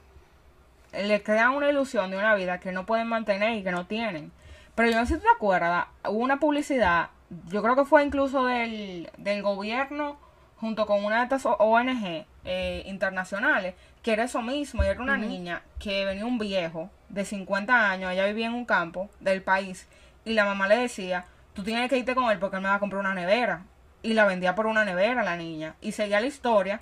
[0.92, 4.31] le crean una ilusión de una vida que no pueden mantener y que no tienen.
[4.75, 7.09] Pero yo no sé si tú te acuerdas, hubo una publicidad,
[7.49, 10.18] yo creo que fue incluso del, del gobierno
[10.57, 15.16] junto con una de estas ONG eh, internacionales, que era eso mismo, y era una
[15.16, 19.88] niña que venía un viejo de 50 años, ella vivía en un campo del país,
[20.27, 22.75] y la mamá le decía, tú tienes que irte con él porque él me va
[22.75, 23.62] a comprar una nevera.
[24.03, 25.77] Y la vendía por una nevera la niña.
[25.81, 26.81] Y seguía la historia.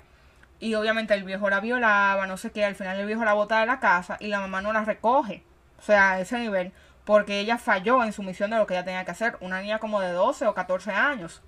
[0.59, 2.65] Y obviamente el viejo la violaba, no sé qué.
[2.65, 5.43] Al final el viejo la bota de la casa y la mamá no la recoge.
[5.77, 6.73] O sea, a ese nivel.
[7.05, 9.37] Porque ella falló en su misión de lo que ella tenía que hacer.
[9.41, 11.43] Una niña como de 12 o 14 años.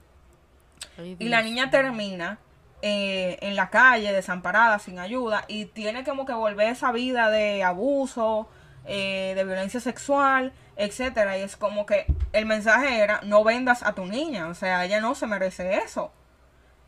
[0.97, 2.39] Ay, Y la niña termina
[2.81, 7.63] eh, en la calle, desamparada, sin ayuda, y tiene como que volver esa vida de
[7.63, 8.49] abuso,
[8.85, 11.37] eh, de violencia sexual, etcétera.
[11.37, 15.01] Y es como que el mensaje era, no vendas a tu niña, o sea, ella
[15.01, 16.11] no se merece eso.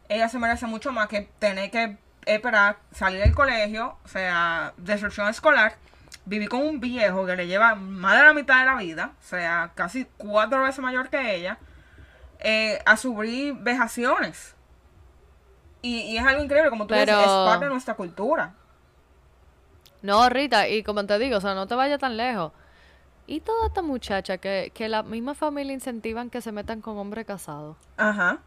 [0.08, 5.28] Ella se merece mucho más que tener que esperar salir del colegio, o sea, destrucción
[5.28, 5.76] escolar,
[6.26, 9.28] vivir con un viejo que le lleva más de la mitad de la vida, o
[9.28, 11.58] sea, casi cuatro veces mayor que ella,
[12.40, 14.56] eh, a sufrir vejaciones.
[15.82, 18.54] Y, y es algo increíble, como tú dices, es Pero- parte de nuestra cultura.
[20.02, 22.52] No, Rita, y como te digo, o sea, no te vayas tan lejos.
[23.28, 27.26] Y toda esta muchacha que, que la misma familia incentivan que se metan con hombres
[27.26, 27.78] casados.
[27.98, 28.40] Ajá.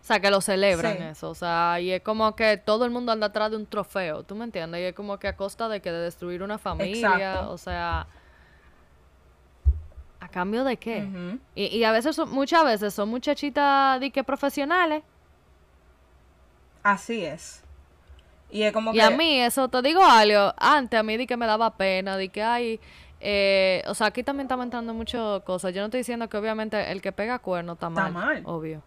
[0.00, 1.02] O sea, que lo celebran Sí.
[1.02, 1.30] eso.
[1.30, 4.22] O sea, y es como que todo el mundo anda atrás de un trofeo.
[4.22, 4.80] ¿Tú me entiendes?
[4.80, 7.12] Y es como que a costa de que de destruir una familia.
[7.16, 7.50] Exacto.
[7.52, 8.06] O sea.
[10.20, 11.08] ¿A cambio de qué?
[11.54, 15.02] Y, y a veces, son, muchas veces son muchachitas de que profesionales.
[16.82, 17.62] Así es.
[18.50, 19.02] Y es como Y que...
[19.02, 22.28] a mí, eso te digo algo, antes a mí di que me daba pena, di
[22.28, 22.80] que hay,
[23.20, 25.72] eh, o sea, aquí también estamos entrando muchas cosas.
[25.72, 28.42] Yo no estoy diciendo que obviamente el que pega cuerno está Está mal, mal.
[28.46, 28.82] obvio.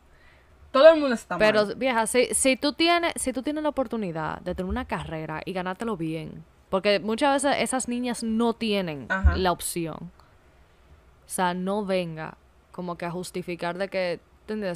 [0.72, 1.76] Todo el mundo está Pero mal.
[1.76, 5.54] vieja, si, si tú tienes, si tú tienes la oportunidad de tener una carrera y
[5.54, 9.38] ganártelo bien, porque muchas veces esas niñas no tienen Ajá.
[9.38, 10.12] la opción.
[11.34, 12.38] O sea, no venga
[12.72, 14.20] como que a justificar de que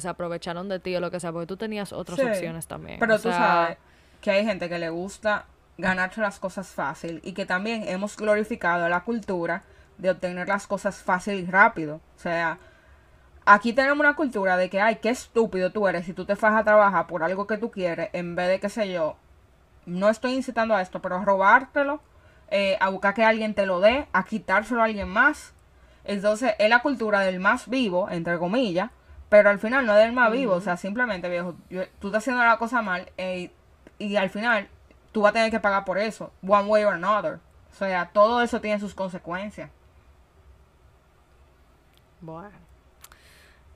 [0.00, 2.26] se aprovecharon de ti o lo que sea, porque tú tenías otras Sí.
[2.26, 2.98] opciones también.
[2.98, 3.78] Pero o tú sea, sabes
[4.20, 8.88] que hay gente que le gusta ganarse las cosas fácil y que también hemos glorificado
[8.88, 9.62] la cultura
[9.98, 12.00] de obtener las cosas fácil y rápido.
[12.16, 12.58] O sea,
[13.46, 16.54] aquí tenemos una cultura de que, ay, qué estúpido tú eres si tú te vas
[16.60, 19.14] a trabajar por algo que tú quieres en vez de, qué sé yo,
[19.86, 22.00] no estoy incitando a esto, pero a robártelo,
[22.50, 25.54] eh, a buscar que alguien te lo dé, a quitárselo a alguien más.
[26.08, 28.90] Entonces, es la cultura del más vivo, entre comillas,
[29.28, 32.24] pero al final no es del más vivo, o sea, simplemente, viejo, yo- tú estás
[32.24, 33.50] haciendo la cosa mal eh,
[33.98, 34.68] y al final
[35.12, 37.38] tú vas a tener que pagar por eso, one way or another.
[37.70, 39.70] O sea, todo eso tiene sus consecuencias.
[42.20, 42.50] Bueno.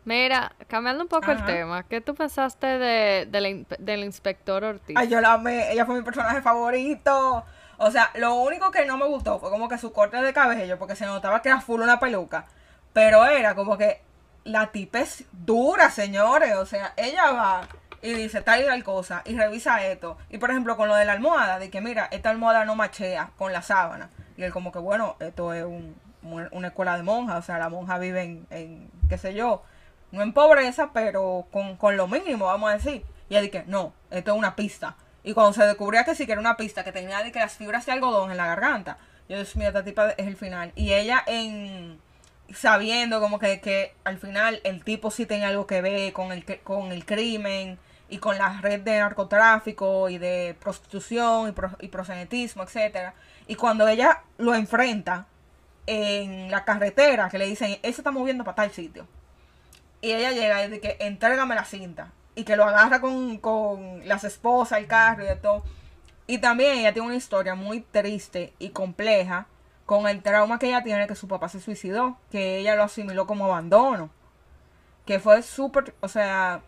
[0.05, 4.65] Mira, cambiando un poco el tema, ¿qué tú pensaste de, de la in- del inspector
[4.65, 4.97] Ortiz?
[4.97, 7.45] Ay, yo la amé, ella fue mi personaje favorito.
[7.85, 10.79] O sea, lo único que no me gustó fue como que su corte de cabello,
[10.79, 12.47] porque se notaba que era full una peluca.
[12.93, 14.01] Pero era como que
[14.45, 16.55] la tipa es dura, señores.
[16.57, 17.63] O sea, ella va
[18.01, 20.17] y dice tal y tal cosa y revisa esto.
[20.31, 23.31] Y por ejemplo, con lo de la almohada, de que mira, esta almohada no machea
[23.37, 24.11] con la sábana.
[24.37, 27.39] Y él como que, bueno, esto es un- un- una escuela de monjas.
[27.39, 29.63] O sea, la monja vive en, en, qué sé yo,
[30.13, 33.05] no en pobreza, pero con, con lo mínimo, vamos a decir.
[33.29, 34.97] Y ella dice, no, esto es una pista.
[35.25, 37.55] Y cuando se descubría que sí que era una pista, que tenía de que las
[37.55, 38.99] fibras de algodón en la garganta.
[39.29, 40.73] Yo Dios mío, esta tipa es el final.
[40.75, 42.01] Y ella en
[42.55, 46.45] sabiendo como que, que al final el tipo sí tenía algo que ver con el,
[46.63, 51.89] con el crimen y con la red de narcotráfico y de prostitución y, pro, y
[51.89, 53.15] prosenetismo, etcétera.
[53.47, 55.27] Y cuando ella lo enfrenta
[55.87, 59.07] en la carretera, que le dicen, eso está moviendo para tal sitio.
[60.01, 62.13] Y ella llega y dice que entrégame la cinta.
[62.35, 65.63] Y que lo agarra con, con las esposas, el carro y de todo.
[66.27, 69.47] Y también ella tiene una historia muy triste y compleja
[69.87, 73.27] con el trauma que ella tiene que su papá se suicidó, que ella lo asimiló
[73.27, 74.11] como abandono.
[75.05, 76.63] Que fue súper, o sea,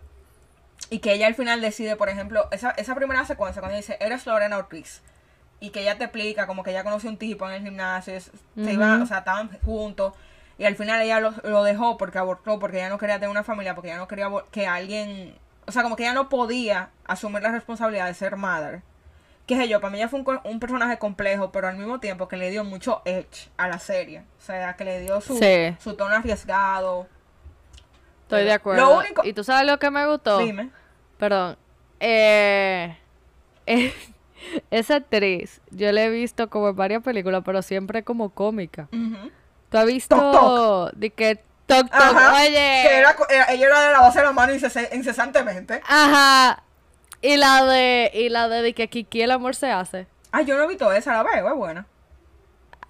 [0.90, 4.26] y que ella al final decide, por ejemplo, esa, esa primera secuencia cuando dice, eres
[4.26, 5.02] Lorena Ortiz.
[5.60, 8.30] Y que ella te explica como que ella conoció un tipo en el gimnasio, se
[8.56, 10.12] iban, o sea, estaban juntos.
[10.58, 13.44] Y al final ella lo, lo, dejó porque abortó, porque ella no quería tener una
[13.44, 15.34] familia, porque ella no quería que alguien,
[15.66, 18.82] o sea, como que ella no podía asumir la responsabilidad de ser madre
[19.46, 22.28] qué sé yo, para mí ella fue un, un, personaje complejo, pero al mismo tiempo
[22.28, 24.24] que le dio mucho edge a la serie.
[24.38, 25.76] O sea, que le dio su, Sí.
[25.80, 27.06] su tono arriesgado.
[28.22, 28.86] Estoy Pero de acuerdo.
[28.86, 29.24] Lo único...
[29.24, 30.38] ¿Y tú sabes lo que me gustó?
[30.38, 30.70] Dime.
[31.18, 31.56] Perdón.
[32.00, 32.96] Eh,
[33.66, 33.92] eh,
[34.70, 38.88] esa actriz, yo la he visto como en varias películas, pero siempre como cómica.
[38.90, 41.92] ¿Tú has visto Toc, de que Toc Toc?
[41.92, 42.34] Ajá.
[42.34, 42.82] Oye.
[42.86, 45.80] Que era, era- ella era de lavarse la mano inces- incesantemente.
[45.88, 46.62] Ajá.
[47.22, 50.06] Y la de y la de, de que Kiki el amor se hace.
[50.30, 51.86] Ah, yo no he visto esa, la veo, es buena.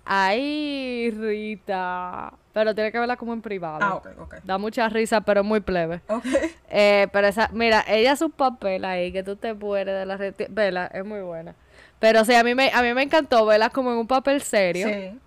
[0.05, 2.33] Ay, Rita.
[2.53, 3.79] Pero tiene que verla como en privado.
[3.81, 4.35] Ah, ok, ok.
[4.45, 6.03] Da mucha risa, pero muy plebe.
[6.09, 6.25] Ok.
[6.71, 10.35] Eh, pero esa, mira, ella su papel ahí, que tú te mueres de la red.
[10.51, 11.55] Vela, es muy buena.
[11.99, 14.89] Pero sí, a mí me, a mí me encantó verla como en un papel serio.
[14.89, 15.19] Sí.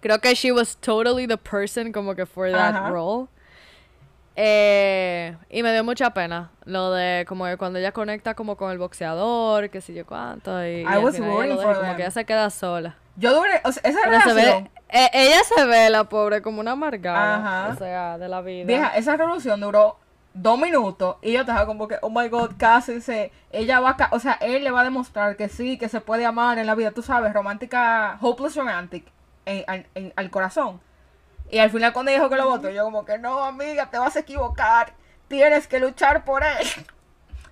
[0.00, 2.90] Creo que she was totally the person como que for that Ajá.
[2.90, 3.28] role.
[4.36, 8.70] Eh, y me dio mucha pena lo de como que cuando ella conecta como con
[8.70, 11.96] el boxeador, que sé yo cuánto, y, y al was final ella lo deja, como
[11.96, 12.96] que ella se queda sola.
[13.16, 16.60] Yo duré, o sea, esa Pero se ve, eh, ella se ve la pobre como
[16.60, 17.72] una amargada, Ajá.
[17.74, 18.64] o sea, de la vida.
[18.64, 19.98] vieja, esa revolución duró
[20.32, 23.32] dos minutos y yo estaba como que, oh my god, cásense.
[23.50, 26.24] Ella va a, o sea, él le va a demostrar que sí, que se puede
[26.24, 29.04] amar en la vida, tú sabes, romántica, hopeless romantic,
[29.46, 30.80] en- en- en- al corazón.
[31.50, 34.16] Y al final cuando dijo que lo votó, yo como que, no, amiga, te vas
[34.16, 34.94] a equivocar,
[35.28, 36.66] tienes que luchar por él.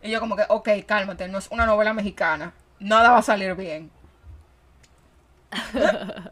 [0.00, 3.56] Y yo como que, ok, cálmate, no es una novela mexicana, nada va a salir
[3.56, 3.90] bien.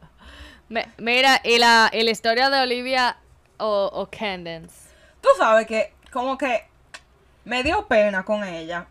[0.98, 3.16] Mira, y la, y la historia de Olivia
[3.58, 4.90] o, o Candence.
[5.20, 6.64] Tú sabes que como que
[7.44, 8.86] me dio pena con ella.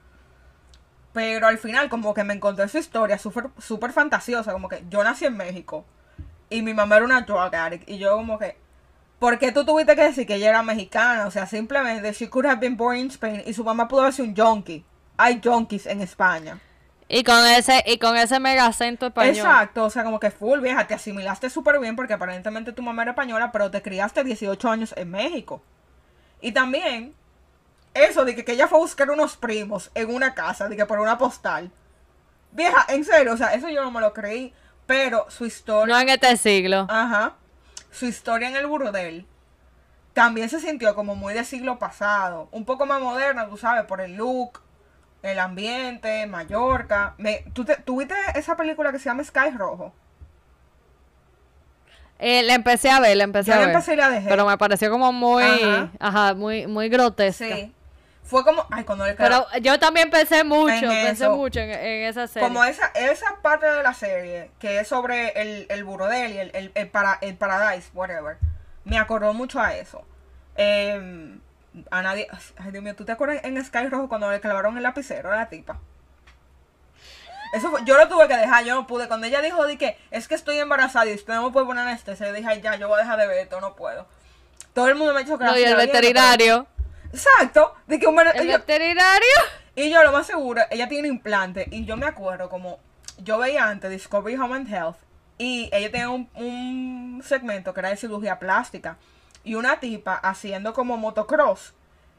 [1.13, 4.51] Pero al final como que me encontré su historia súper súper fantasiosa.
[4.51, 5.85] Como que yo nací en México.
[6.49, 7.89] Y mi mamá era una drug addict.
[7.89, 8.57] Y yo como que...
[9.19, 11.25] ¿Por qué tú tuviste que decir que ella era mexicana?
[11.25, 13.43] O sea, simplemente she could have been born in Spain.
[13.45, 14.85] Y su mamá pudo haber sido un junkie.
[15.17, 16.59] Hay junkies en España.
[17.07, 19.35] Y con ese, y con ese mega acento español.
[19.35, 23.03] Exacto, o sea, como que full vieja, te asimilaste súper bien porque aparentemente tu mamá
[23.03, 25.61] era española, pero te criaste 18 años en México.
[26.41, 27.13] Y también,
[27.93, 30.85] eso de que, que ella fue a buscar unos primos en una casa, de que
[30.87, 31.71] por una postal.
[32.51, 34.51] Vieja, en serio, o sea, eso yo no me lo creí,
[34.85, 35.93] pero su historia...
[35.93, 36.85] No en este siglo.
[36.89, 37.33] Ajá.
[37.91, 39.25] Su historia en el burdel
[40.13, 42.47] también se sintió como muy de siglo pasado.
[42.51, 44.61] Un poco más moderna, tú sabes, por el look,
[45.21, 47.15] el ambiente, Mallorca.
[47.17, 49.93] Me, ¿tú, te, ¿tú viste esa película que se llama Sky Rojo?
[52.17, 53.75] Eh, la empecé a ver, la empecé Yo a la ver.
[53.75, 54.29] empecé y la dejé.
[54.29, 55.89] Pero me pareció como muy, Ajá.
[55.99, 57.45] ajá, muy, muy grotesca.
[57.45, 57.73] Sí.
[58.25, 62.03] Fue como, ay, cuando le Pero yo también pensé mucho, En pensé mucho en, en
[62.05, 62.47] esa serie.
[62.47, 66.51] como esa, esa parte de la serie que es sobre el, el burdel y el,
[66.55, 68.37] el, el, para, el paradise, whatever,
[68.83, 70.03] me acordó mucho a eso.
[70.57, 71.37] Eh,
[71.91, 74.83] a nadie, ay Dios mío, ¿tú te acuerdas en Sky Rojo cuando le clavaron el
[74.83, 75.79] lapicero a la tipa?
[77.53, 79.07] Eso fue- yo lo tuve que dejar, yo no pude.
[79.07, 81.87] Cuando ella dijo de que es que estoy embarazada y usted no me puede poner
[81.87, 84.07] anestesia, yo dije, ay, ya, yo voy a dejar de ver esto, no puedo.
[84.73, 86.67] Todo el mundo me ha dicho que No, y el veterinario.
[87.15, 89.27] Exacto, de que un El yo- veterinario.
[89.75, 91.67] y yo lo más seguro, ella tiene implante.
[91.71, 92.79] Y yo me acuerdo como
[93.17, 94.97] yo veía antes Discovery Home and Health.
[95.37, 98.97] Y ella tenía un, un segmento que era de cirugía plástica.
[99.43, 101.73] Y una tipa haciendo como motocross.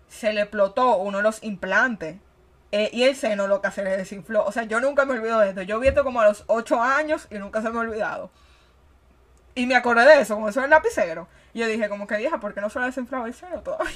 [0.09, 2.17] Se le explotó uno de los implantes.
[2.73, 4.45] eh, y el seno lo que se le desinfló.
[4.45, 5.63] O sea, yo nunca me olvido de esto.
[5.63, 8.31] Yo vi esto como a los 8 años y nunca se me ha olvidado.
[9.55, 11.29] Y me acordé de eso, como eso era el lapicero.
[11.55, 13.95] Y yo dije, como que vieja, ¿por qué no se le desinflaba el seno todavía?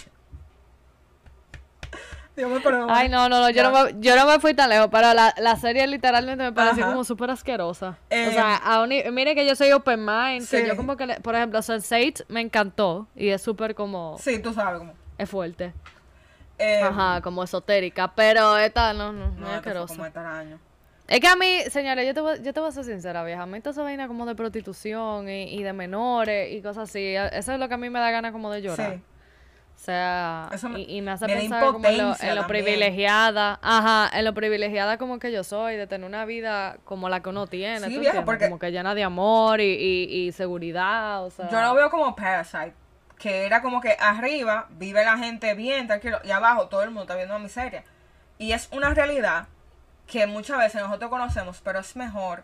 [2.49, 2.86] Me.
[2.88, 5.34] Ay, no, no, no, yo no, me, yo no me fui tan lejos, pero la,
[5.38, 6.93] la serie literalmente me pareció Ajá.
[6.93, 7.99] como súper asquerosa.
[8.11, 10.66] Eh, o sea, a un mire que yo soy open mind, que Sí.
[10.66, 14.53] yo como que, le- por ejemplo, Sense8 me encantó y es súper como, Sí, tú
[14.53, 14.95] sabes cómo.
[15.18, 15.72] es fuerte.
[16.59, 19.95] Eh, Ajá, como esotérica, pero esta no, no, No, es asquerosa.
[19.97, 20.59] como.
[21.09, 23.43] Es que a mí, señores, yo te, voy, yo te voy a ser sincera, vieja.
[23.43, 27.14] A mí toda esa vaina como de prostitución y, y de menores y cosas así.
[27.32, 28.95] Eso es lo que a mí me da ganas como de llorar.
[28.97, 29.03] Sí.
[30.53, 34.11] O sea, me- y, y me hace me pensar como en lo, en privilegiada, ajá,
[34.18, 37.47] en lo privilegiada como que yo soy, de tener una vida como la que uno
[37.47, 41.49] tiene, Sí, porque- como que llena de amor y, y, y seguridad, o sea.
[41.51, 42.74] Yo lo veo como Parasite,
[43.18, 47.03] que era como que arriba vive la gente bien, tranquilo, y abajo todo el mundo
[47.03, 47.85] está viendo miseria.
[48.39, 49.47] Y es una realidad
[50.07, 52.43] que muchas veces nosotros conocemos, pero es mejor.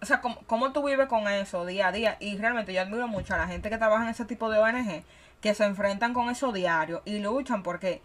[0.00, 2.16] O sea, cómo, cómo tú vives con eso día a día.
[2.20, 5.02] Y realmente yo admiro mucho a la gente que trabaja en ese tipo de ONG,
[5.40, 8.02] que se enfrentan con eso diario y luchan porque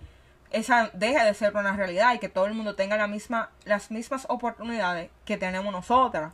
[0.52, 3.90] esa deje de ser una realidad y que todo el mundo tenga la misma, las
[3.90, 6.32] mismas oportunidades que tenemos nosotras.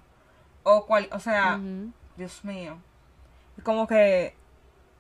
[0.64, 1.58] O, cual, o sea.
[2.18, 2.78] Dios mío.
[3.64, 4.36] Como que.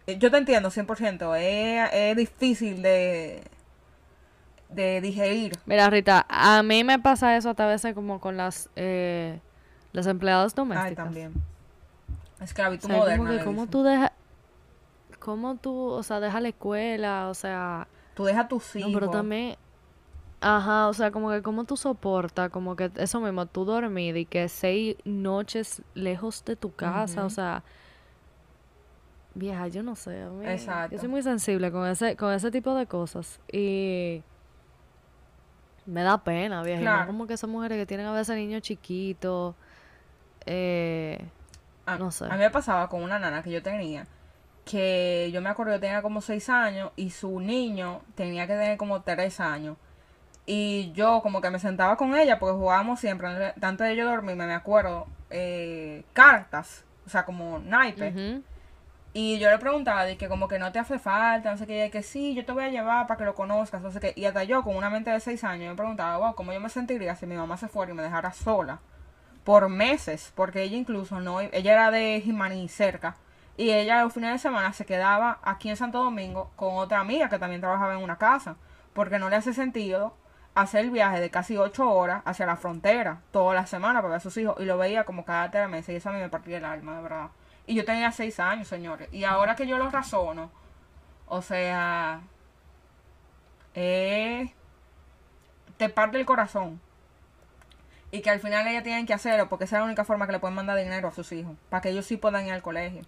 [0.07, 1.37] eh, Yo te entiendo 100%.
[1.37, 3.43] Es, es difícil de.
[4.69, 5.51] de digerir.
[5.65, 9.39] Mira, Rita, a mí me pasa eso hasta a veces como con las, eh,
[9.91, 10.89] las empleadas domésticas.
[10.91, 11.33] Ay, también.
[12.39, 13.17] O Esclavitud sea, moderna.
[13.25, 14.11] como que cómo tú dejas,
[15.19, 18.93] cómo tú, o sea, dejas la escuela, o sea, Tú dejas a tus no, hijos.
[18.93, 19.55] pero también,
[20.41, 24.25] ajá, o sea, como que cómo tú soportas, como que eso mismo, tú dormir y
[24.25, 27.63] que seis noches lejos de tu casa, o sea,
[29.35, 30.95] vieja, yo no sé, a mí, Exacto.
[30.95, 34.21] yo soy muy sensible con ese, con ese tipo de cosas y
[35.85, 37.07] me da pena, vieja, Claro.
[37.07, 39.55] como que esas mujeres que tienen a veces niños chiquitos,
[40.45, 41.23] eh,
[41.85, 42.25] A, no sé.
[42.25, 44.05] a mí me pasaba con una nana que yo tenía.
[44.69, 48.77] Que yo me acuerdo que tenía como 6 años y su niño tenía que tener
[48.77, 49.77] como 3 años.
[50.45, 54.45] Y yo como que me sentaba con ella porque jugábamos siempre, antes- de yo dormirme,
[54.45, 58.13] me acuerdo, eh, cartas, o sea, como naipes.
[59.13, 61.87] Y yo le preguntaba, de que como que no te hace falta, no sé qué,
[61.87, 64.13] y que sí, yo te voy a llevar para que lo conozcas, no sé qué.
[64.15, 66.69] Y hasta yo, con una mente de 6 años, me preguntaba, wow, ¿cómo yo me
[66.69, 68.79] sentiría si mi mamá se fuera y me dejara sola?
[69.43, 73.15] Por meses, porque ella incluso no, ella era de Jimaní, cerca.
[73.59, 77.27] Y ella los fines de semana se quedaba aquí en Santo Domingo con otra amiga
[77.27, 78.55] que también trabajaba en una casa.
[78.93, 80.15] Porque no le hace sentido
[80.55, 84.17] hacer el viaje de casi 8 horas hacia la frontera toda la semana para ver
[84.19, 84.55] a sus hijos.
[84.59, 85.89] Y lo veía como cada tres meses.
[85.89, 87.31] Y eso a mí me partía el alma, de verdad.
[87.67, 89.09] Y yo tenía 6 años, señores.
[89.11, 90.51] Y ahora que yo lo razono,
[91.27, 92.21] o sea,
[93.73, 94.53] eh,
[95.75, 96.79] te parte el corazón.
[98.11, 100.31] Y que al final ellas tienen que hacerlo porque esa es la única forma que
[100.31, 101.57] le pueden mandar dinero a sus hijos.
[101.69, 103.03] Para que ellos sí puedan ir al colegio.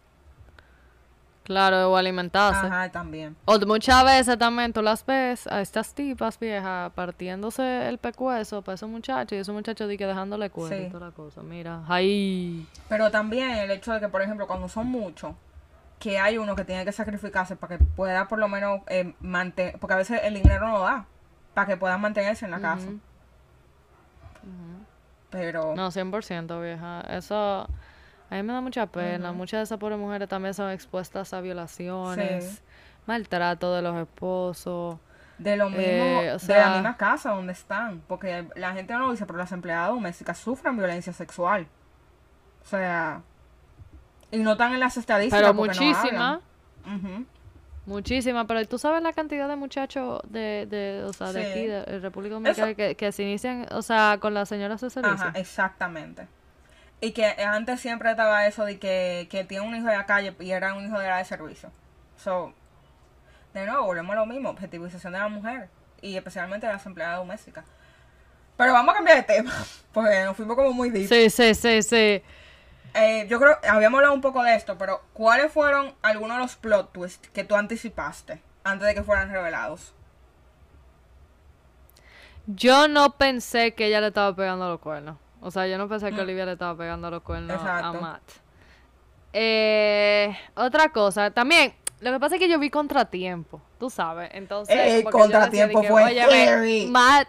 [1.52, 2.66] Claro, o alimentarse.
[2.68, 3.36] Ajá, también.
[3.46, 8.76] O muchas veces también tú las ves a estas tipas viejas partiéndose el pecueso para
[8.76, 10.90] esos muchachos y esos muchachos di que dejándole cuero y Sí.
[10.92, 11.42] toda la cosa.
[11.44, 12.66] Mira, ahí.
[12.88, 15.34] Pero también el hecho de que, por ejemplo, cuando son muchos,
[16.00, 18.80] que hay uno que tiene que sacrificarse para que pueda por lo menos
[19.20, 21.06] mantener, porque a veces el dinero no da,
[21.54, 22.88] para que puedan mantenerse en la casa.
[25.30, 27.02] Pero, No, 100% vieja.
[27.10, 27.68] Eso
[28.32, 29.32] a mí me da mucha pena.
[29.34, 32.60] Muchas de esas pobres mujeres también son expuestas a violaciones, Sí.
[33.06, 34.98] maltrato de los esposos.
[35.38, 38.94] de lo mismo, eh, o de sea- la misma casa donde están, porque la gente
[38.94, 41.66] no lo dice, pero las empleadas domésticas sufren violencia sexual.
[42.64, 43.22] O sea,
[44.30, 45.42] y no están en las estadísticas.
[45.42, 46.40] Pero porque no muchísimas.
[47.88, 51.82] Muchísimas, pero tú sabes la cantidad de muchachos de, de, o sea, de aquí, de,
[51.84, 55.28] de República Dominicana, que, que se inician, o sea, con las señoras de servicio.
[55.28, 56.28] Ajá, exactamente.
[57.02, 60.36] Y que antes siempre estaba eso de que, que tiene un hijo de la calle
[60.40, 61.72] y era un hijo de la de servicio.
[62.16, 62.54] So,
[63.54, 65.70] de nuevo, volvemos a lo mismo, objetivización de la mujer
[66.02, 67.66] y especialmente de las empleadas domésticas.
[68.56, 69.52] Pero vamos a cambiar de tema,
[69.94, 71.10] porque nos fuimos como muy deep.
[71.10, 72.24] Sí, sí, sí, sí.
[72.94, 76.56] Eh, yo creo, habíamos hablado un poco de esto, pero ¿cuáles fueron algunos de los
[76.58, 79.94] plot twists que tú anticipaste antes de que fueran revelados?
[82.48, 85.18] Yo no pensé que ella le estaba pegando los cuernos.
[85.42, 88.02] O sea, yo no pensé que Olivia le estaba pegando los cuernos a Mm.
[88.02, 88.22] Matt.
[89.34, 94.30] Eh, otra cosa, también, lo que pasa es que yo vi contratiempo, tú sabes.
[94.34, 96.88] Entonces, yo decía Contratiempo fue.
[96.90, 97.28] Matt,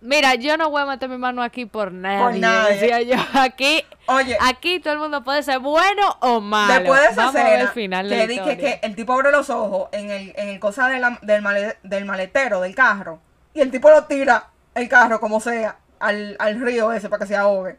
[0.00, 2.40] mira, yo no voy a meter mi mano aquí por nadie.
[2.40, 2.74] nadie.
[2.74, 6.74] Decía yo, aquí, Oye, aquí todo el mundo puede ser bueno o malo.
[6.74, 9.12] Después de esa Vamos a ver escena, el final de que dije que el tipo
[9.12, 12.74] abre los ojos en el, en el cosa de la- del, male- del maletero del
[12.74, 13.20] carro
[13.54, 17.26] y el tipo lo tira el carro como sea al, al río ese para que
[17.28, 17.78] se ahogue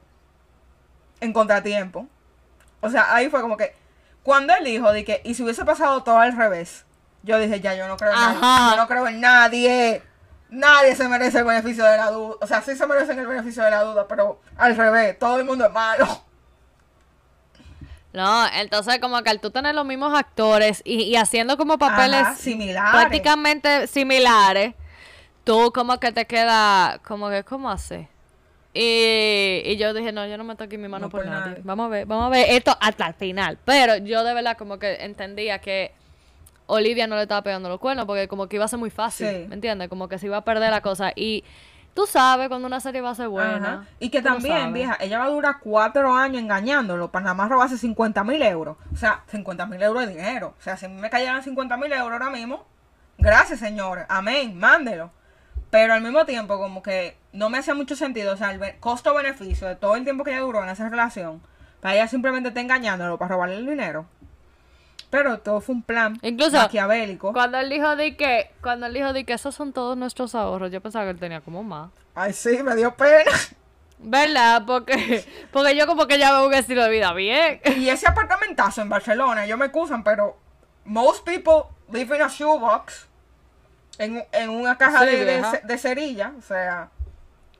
[1.20, 2.08] en contratiempo.
[2.82, 3.76] O sea, ahí fue como que
[4.24, 6.86] cuando él dijo de que y si hubiese pasado todo al revés,
[7.24, 8.72] yo dije ya yo no creo en nadie, Ajá.
[8.72, 10.04] yo no creo en nadie.
[10.50, 12.36] Nadie se merece el beneficio de la duda.
[12.42, 15.46] O sea, sí se merecen el beneficio de la duda, pero al revés, todo el
[15.46, 16.06] mundo es malo.
[18.14, 22.22] No, entonces como que al tú tener los mismos actores y, y haciendo como papeles
[22.22, 22.92] Ajá, similares.
[22.92, 24.76] prácticamente similares,
[25.44, 28.08] tú como que te queda, como que, ¿cómo hace?
[28.74, 31.50] Y, y yo dije, no, yo no me toqué mi mano No por, por nadie.
[31.52, 31.62] nadie.
[31.64, 33.58] Vamos a ver, vamos a ver esto hasta el final.
[33.66, 35.92] Pero yo de verdad como que entendía que
[36.66, 39.28] Olivia no le estaba pegando los cuernos porque como que iba a ser muy fácil,
[39.28, 39.46] Sí.
[39.48, 39.90] ¿me entiendes?
[39.90, 41.12] Como que se iba a perder la cosa.
[41.16, 41.44] Y
[41.94, 43.56] tú sabes cuando una serie va a ser buena.
[43.74, 43.86] Ajá.
[44.00, 47.78] Y que también, vieja, ella va a durar cuatro años engañándolo para nada más robarse
[47.78, 48.78] 50 mil euros.
[48.92, 50.56] O sea, 50 mil euros de dinero.
[50.58, 52.66] O sea, si me cayeran 50 mil euros ahora mismo,
[53.20, 54.06] gracias, señores.
[54.10, 55.12] Amén, mándelo.
[55.74, 58.76] Pero al mismo tiempo, como que no me hacía mucho sentido, o sea, el be-
[58.80, 61.42] costo-beneficio de todo el tiempo que ella duró en esa relación,
[61.82, 64.06] para ella simplemente estar engañándolo para robarle el dinero.
[65.10, 67.34] Pero todo fue un plan Incluso, maquiavélico.
[67.34, 70.72] Cuando él dijo de que, cuando él dijo de que esos son todos nuestros ahorros,
[70.72, 71.90] yo pensaba que él tenía como más.
[72.14, 73.32] Ay, sí, me dio pena.
[73.98, 74.62] ¿Verdad?
[74.68, 77.62] Porque, porque yo como que ya veo un estilo de vida bien.
[77.78, 80.38] Y ese apartamentazo en Barcelona, ellos me excusan, pero
[80.86, 83.08] most people live in a shoebox.
[84.00, 86.34] En, en una caja Sí, de, de, de cerilla.
[86.38, 86.90] O sea,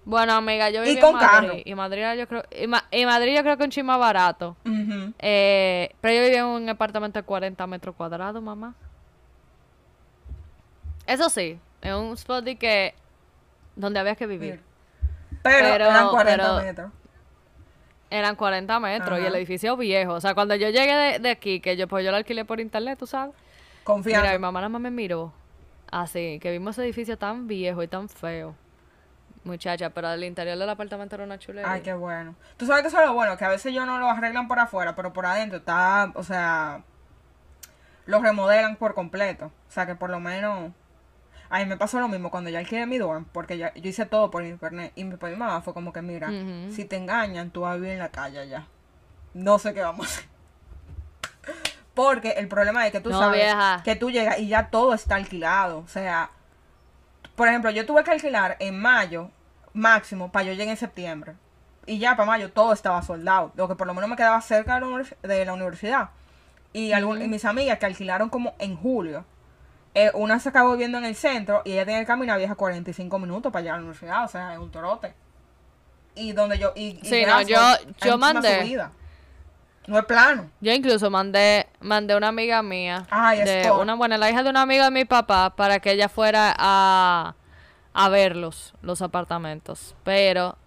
[0.06, 1.48] Bueno, amiga, yo Y viví con en Madrid.
[1.50, 1.62] carro.
[1.66, 4.56] Y Madrid yo creo, y, Ma- y Madrid yo creo que un chima barato.
[5.20, 8.74] Eh, pero yo vivía en un apartamento de 40 metros cuadrados, mamá.
[11.06, 12.94] Eso sí, en un spot de que
[13.76, 14.62] donde había que vivir.
[15.42, 16.92] pero, Pero- eran 40 pero- metros.
[18.10, 20.14] Eran 40 metros y el edificio viejo.
[20.14, 22.60] O sea, cuando yo llegué de, de aquí, que yo pues yo lo alquilé por
[22.60, 23.34] internet, tú sabes.
[23.84, 24.22] Confianza.
[24.22, 25.34] Mira, mi mamá nada más me miró.
[25.94, 28.56] Así, que vimos ese edificio tan viejo y tan feo.
[29.44, 31.72] Muchacha, pero el interior del apartamento era una chulería.
[31.72, 32.34] Ay, qué bueno.
[32.58, 34.58] Tú sabes que eso es lo bueno, que a veces ellos no lo arreglan por
[34.58, 36.84] afuera, pero por adentro está, o sea,
[38.08, 39.52] lo remodelan por completo.
[39.68, 40.72] O sea, que por lo menos...
[41.52, 44.08] A mí me pasó lo mismo cuando yo alquilé mi dorm, porque ya, yo hice
[44.08, 44.94] todo por internet.
[44.96, 46.32] Y mi mi mamá fue como que, mira,
[46.72, 48.66] si te engañan, tú vas a vivir en la calle ya.
[49.36, 50.33] No sé qué vamos a hacer.
[51.94, 53.82] Porque el problema es que tú No, sabes vieja.
[53.84, 55.80] que tú llegas y ya todo está alquilado.
[55.80, 56.32] O sea,
[57.36, 59.30] por ejemplo, yo tuve que alquilar en mayo
[59.74, 61.34] máximo para yo llegar en septiembre.
[61.86, 63.52] Y ya para mayo todo estaba soldado.
[63.56, 64.80] Lo que por lo menos me quedaba cerca
[65.22, 66.10] de la, universidad.
[66.72, 69.26] Y, algún- y mis amigas que alquilaron como en julio.
[69.96, 73.20] eh, una se acabó viviendo en el centro y ella tenía que caminar vieja 45
[73.20, 74.24] minutos para llegar a la universidad.
[74.24, 75.14] O sea, es un torote.
[76.16, 76.74] Y donde yo.
[76.76, 77.60] Y, y Sí, no, yo-
[78.04, 78.88] yo mandé.
[79.88, 80.50] No es plano.
[80.62, 84.58] Yo incluso mandé, mandé una amiga mía, Ay, de una buena, la hija de un
[84.58, 87.36] amigo de mi papá, para que ella fuera a,
[87.94, 89.96] a verlos, los apartamentos.
[90.04, 90.58] Pero,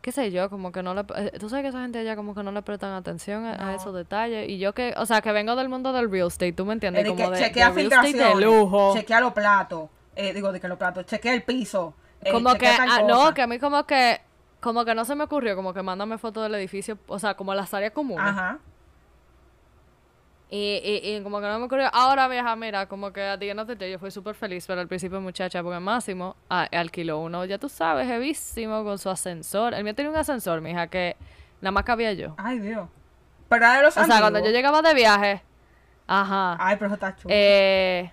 [0.00, 2.34] qué sé yo, como que no le, eh, tú sabes que esa gente allá como
[2.34, 4.48] que no le prestan atención a, esos detalles.
[4.48, 7.04] Y yo que, o sea, que vengo del mundo del real estate, tú me entiendes,
[7.04, 8.94] Es de como que de, chequea de real estate de lujo.
[8.94, 12.66] chequea los platos, eh, digo de que los platos, chequea el piso, eh, como que,
[12.66, 14.20] ah, no, que a mí como que,
[14.62, 17.52] como que no se me ocurrió, como que mándame fotos del edificio, o sea, como
[17.52, 18.24] las áreas comunes.
[18.24, 18.60] Ajá.
[20.48, 21.90] Y, y, y como que no me ocurrió.
[21.92, 24.86] Ahora, vieja, mira, como que a ti no te yo fui súper feliz, pero al
[24.86, 29.74] principio, muchacha, porque Máximo ah, alquiló uno, ya tú sabes, heavísimo, con su ascensor.
[29.74, 31.16] El mío tenía un ascensor, mija, que
[31.60, 32.34] nada más cabía yo.
[32.36, 32.88] Ay, Dios.
[33.48, 35.42] Pero era de los O sea, cuando yo llegaba de viaje,
[36.06, 36.56] ajá.
[36.60, 37.34] Ay, pero eso está chulo.
[37.34, 38.10] Eh,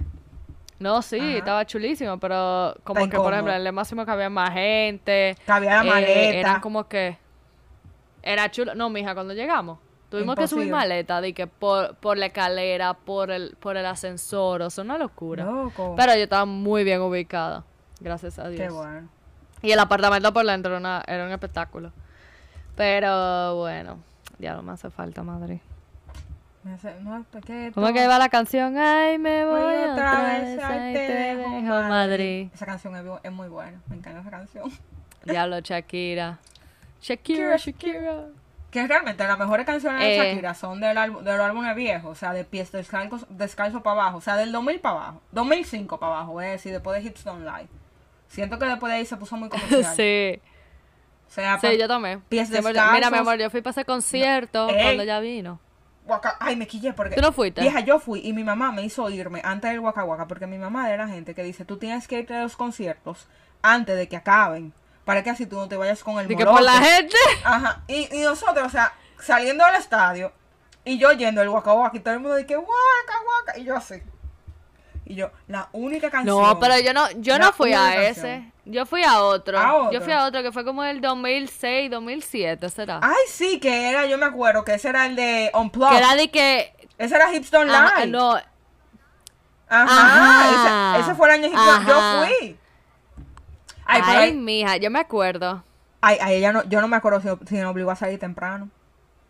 [0.80, 1.38] no, sí, Ajá.
[1.38, 5.36] estaba chulísimo, pero como Está que, por ejemplo, en el Máximo cabía más gente.
[5.46, 6.38] Cabía la eh, maleta.
[6.40, 7.18] Eran como que.
[8.24, 8.76] Era chulo.
[8.76, 9.80] No, mija, cuando llegamos.
[10.10, 14.64] Tuvimos que subir maleta de que por, por la escalera, por el, por el ascensor,
[14.64, 15.44] o sea, una locura.
[15.46, 15.94] Loco.
[15.96, 17.64] Pero yo estaba muy bien ubicada,
[18.00, 18.60] gracias a Dios.
[18.60, 19.08] Qué bueno.
[19.62, 21.92] Y el apartamento por dentro era, una- era un espectáculo.
[22.76, 24.00] Pero bueno,
[24.40, 25.54] ya no me hace falta, madre.
[25.54, 26.59] Me hace- no, ¿por qué
[27.74, 28.78] ¿Cómo que va la canción?
[28.78, 32.50] Ay, me voy, Voy otra vez, ay, te dejo, Madrid.
[32.54, 33.82] Esa canción es, muy buena.
[33.88, 34.72] Me encanta esa canción.
[35.26, 36.40] Diablo, Shakira.
[37.02, 38.26] Shakira, Shakira.
[38.72, 40.18] Que realmente las mejores canciones de Eh.
[40.18, 44.02] Shakira son del álbum, de los álbumes viejos, o sea, de pies descalzos, descalzo para
[44.02, 47.24] abajo, o sea, del 2000 para abajo, 2005 para abajo, es decir, después de Hips
[47.24, 47.68] Don't Lie.
[48.28, 49.84] Siento que después de ahí se puso muy comercial.
[49.96, 50.40] Sí,
[51.28, 52.22] O sea, sí, yo también.
[52.30, 52.94] pies descalzos.
[52.94, 54.84] Mira, mi amor, yo fui para ese concierto Ey.
[54.84, 55.60] cuando ya vino.
[56.40, 57.16] Ay, me quillé porque...
[57.16, 57.62] ¿Tú no fuiste?
[57.62, 60.58] Vieja, yo fui y mi mamá me hizo irme antes del Waka Waka porque mi
[60.58, 63.28] mamá era gente que dice, tú tienes que irte a los conciertos
[63.62, 64.74] antes de que acaben,
[65.06, 66.92] para que así tú no te vayas con el Y que por la molote".
[66.92, 67.18] gente.
[67.44, 70.32] Ajá, y, y nosotros, o sea, saliendo del estadio
[70.86, 73.76] y yo yendo el Waka Waka y todo el mundo dice, Waka Waka, y yo
[73.76, 74.02] así.
[75.06, 76.42] Y yo, la única canción...
[76.42, 78.52] No, pero yo no, yo no fui a ese.
[78.72, 79.58] Yo fui a otro.
[79.60, 79.92] ¿A otro?
[79.92, 83.00] Yo fui a otro que fue como el 2006, 2007, ¿será?
[83.02, 85.92] Ay, sí, que era, yo me acuerdo, que ese era el de Unplugged.
[85.92, 86.74] que era de que...
[86.98, 88.12] Ese era Hips Don't Ajá, Lie.
[88.12, 88.36] no,
[89.68, 90.98] Ajá, Ajá.
[91.00, 92.58] Ese, ese fue el año Hips Don't Yo fui.
[93.86, 95.64] Ay, pero Ay, ahí- mija, yo me acuerdo.
[96.02, 98.70] Ay, ay, ella no, yo no me acuerdo si, si me obligó a salir temprano.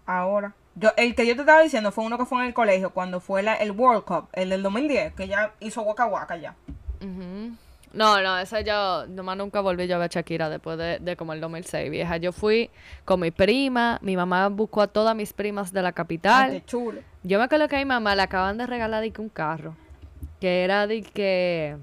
[0.05, 0.53] Ahora.
[0.75, 3.19] Yo, el que yo te estaba diciendo fue uno que fue en el colegio cuando
[3.19, 6.55] fue la- el World Cup, el del 2010, que ya hizo Waka Waka ya.
[7.01, 7.51] Ujú.
[7.91, 11.33] No, no, esa yo nomás nunca volví yo a ver Shakira después de, de como
[11.33, 12.17] el 2006, vieja.
[12.17, 12.69] Yo fui
[13.05, 16.51] con mi prima, mi mamá buscó a todas mis primas de la capital.
[16.51, 17.01] Ay, qué chulo.
[17.23, 19.75] Yo me acuerdo que a mi mamá le acaban de regalar de que un carro,
[20.39, 21.77] que era de que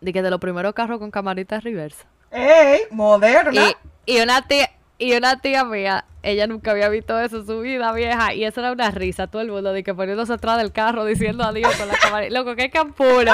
[0.00, 2.06] de que de los primeros carros con camarita reversa.
[2.30, 2.80] ¡Ey!
[2.90, 3.70] Moderna.
[4.06, 7.60] Y, y una tía y una tía mía, ella nunca había visto eso en su
[7.60, 10.72] vida, vieja, y eso era una risa, todo el mundo de que poniéndose atrás del
[10.72, 12.32] carro diciendo adiós con la camarita.
[12.32, 13.32] Loco, qué campuro.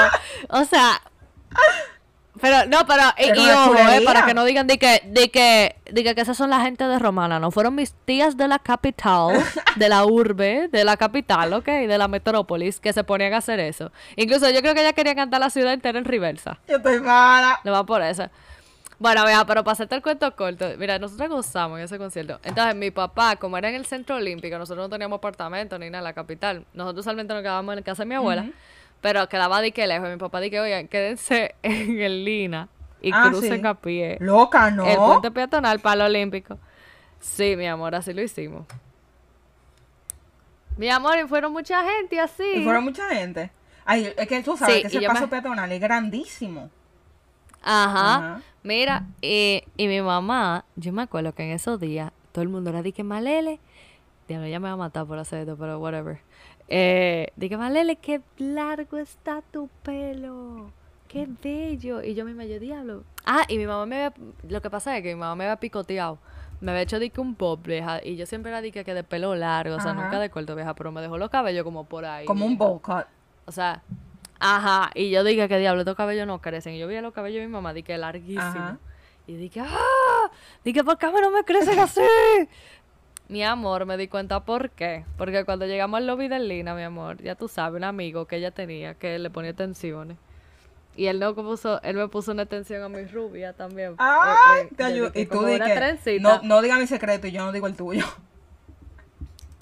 [0.48, 1.00] O sea,
[2.40, 5.30] pero, no, pero, y, Pero y ojo, eh, para que no digan de que, de
[5.30, 8.48] que, de que, que esas son la gente de Romana, no, fueron mis tías de
[8.48, 9.42] la capital,
[9.76, 13.60] de la urbe, de la capital, ok, de la metrópolis, que se ponían a hacer
[13.60, 13.92] eso.
[14.16, 16.58] Incluso yo creo que ella quería cantar la ciudad entera en reversa.
[16.68, 17.60] Yo estoy mala.
[17.64, 18.28] No va por eso.
[19.02, 22.38] Bueno, vea, pero para hacerte el cuento corto, mira, nosotros gozamos en ese concierto.
[22.44, 25.98] Entonces, mi papá, como era en el centro olímpico, nosotros no teníamos apartamento ni nada
[25.98, 26.64] en la capital.
[26.72, 28.46] Nosotros solamente nos quedábamos en casa de mi abuela,
[29.02, 30.08] pero quedaba de que lejos.
[30.08, 32.68] Mi papá dije, oigan, quédense en el Lina
[33.02, 33.66] y Ah, crucen sí.
[33.66, 34.16] a pie.
[34.20, 34.86] Loca, ¿no?
[34.86, 36.58] El puente peatonal para el olímpico.
[37.20, 38.66] Sí, mi amor, así lo hicimos.
[40.76, 42.44] Mi amor, y fueron mucha gente así.
[42.56, 43.50] Y fueron mucha gente.
[43.84, 46.70] Ay, es que tú sabes Sí, que ese paso me- peatonal es grandísimo.
[47.62, 48.14] Ajá.
[48.16, 48.40] Ajá.
[48.62, 52.70] Mira, y, y mi mamá, yo me acuerdo que en esos días todo el mundo
[52.70, 53.58] era de que Malele,
[54.28, 56.20] diablo, ella me va a matar por hacer esto, pero whatever.
[56.74, 60.70] Eh, de que Malele, qué largo está tu pelo,
[61.06, 62.02] qué bello.
[62.02, 63.04] Y yo misma, yo, diablo.
[63.26, 64.14] Ah, y mi mamá me había,
[64.48, 66.18] lo que pasa es que mi mamá me había picoteado.
[66.62, 69.34] Me había hecho que un pop, vieja, y yo siempre era de que, de pelo
[69.34, 72.24] largo, o sea, nunca de corto, vieja, pero me dejó los cabellos como por ahí.
[72.24, 73.04] Como un bowl cut.
[73.44, 73.82] O sea,
[74.40, 74.90] ajá.
[74.94, 76.72] Y yo dije que diablo, estos cabellos no crecen.
[76.72, 78.40] Y yo vi los cabellos de mi mamá, dije larguísimo.
[78.40, 78.78] Ajá.
[79.26, 80.30] Y dije, ¡ah!
[80.64, 82.00] Dije, ¿por qué no me crecen así?
[83.28, 85.04] Mi amor, me di cuenta por qué.
[85.16, 88.36] Porque cuando llegamos al lobby de Lina, mi amor, ya tú sabes, un amigo que
[88.36, 90.18] ella tenía que le ponía tensiones.
[90.94, 93.94] Y él no puso, él me puso una tensión a mi rubia también.
[93.96, 96.22] Ay, Eh, eh, te que Y tú como di una que trencita.
[96.22, 98.04] no, no diga mi secreto y yo no digo el tuyo.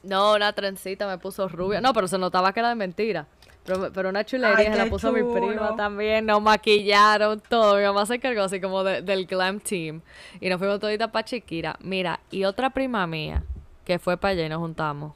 [0.02, 1.80] No, una trencita me puso rubia.
[1.80, 3.26] No, pero se notaba que era de mentira.
[3.64, 6.24] Pero, pero una chulería Ay, se la puso mi prima también.
[6.26, 7.76] Nos maquillaron todo.
[7.76, 10.00] Mi mamá se encargó así como de- del glam team.
[10.40, 11.76] Y nos fuimos toditas para Chiquira.
[11.80, 13.44] Mira, y otra prima mía
[13.90, 15.14] que fue para allá y nos juntamos.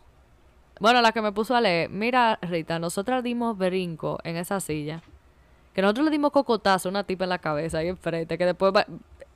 [0.80, 1.88] Bueno, la que me puso a leer.
[1.90, 5.00] Mira, Rita, nosotras dimos brinco en esa silla.
[5.72, 8.36] Que nosotros le dimos cocotazo a una tipa en la cabeza ahí enfrente.
[8.36, 8.84] Que después va-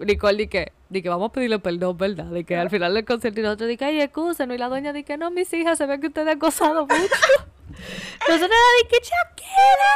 [0.00, 2.24] Nicole di que, di que vamos a pedirle perdón, ¿verdad?
[2.24, 4.56] De que al final del concierto y nosotros di que, ay, excúsenos.
[4.56, 6.96] Y la doña di que no, mis hijas, se ve que ustedes han gozado mucho.
[8.28, 8.50] nosotros
[8.82, 9.94] di que Shakira.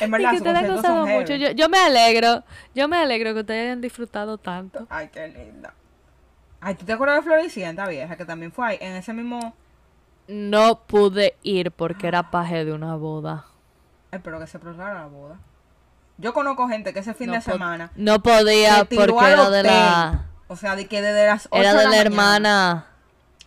[0.00, 1.34] En verdad, que ustedes han gozado mucho.
[1.34, 2.42] Yo, yo me alegro,
[2.74, 4.86] yo me alegro que ustedes hayan disfrutado tanto.
[4.88, 5.74] Ay, qué linda.
[6.64, 8.16] Ay, ¿tú te acuerdas de Floricienta, vieja?
[8.16, 9.54] Que también fue ahí, en ese mismo...
[10.28, 13.46] No pude ir porque era paje de una boda.
[14.12, 15.36] Espero que se prolongara la boda.
[16.18, 17.90] Yo conozco gente que ese fin No de semana...
[17.96, 20.26] No podía porque era de la...
[20.46, 22.86] O sea, de que desde las 8 Era de de la, hermana...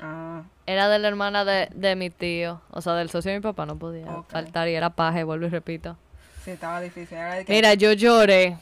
[0.02, 2.60] Ah, Era de la hermana de, de mi tío.
[2.72, 4.30] O sea, del socio de mi papá no podía Ok.
[4.30, 5.96] faltar y era paje, vuelvo y repito.
[6.44, 7.18] sí, estaba difícil.
[7.18, 8.58] Era de que Mira, yo lloré.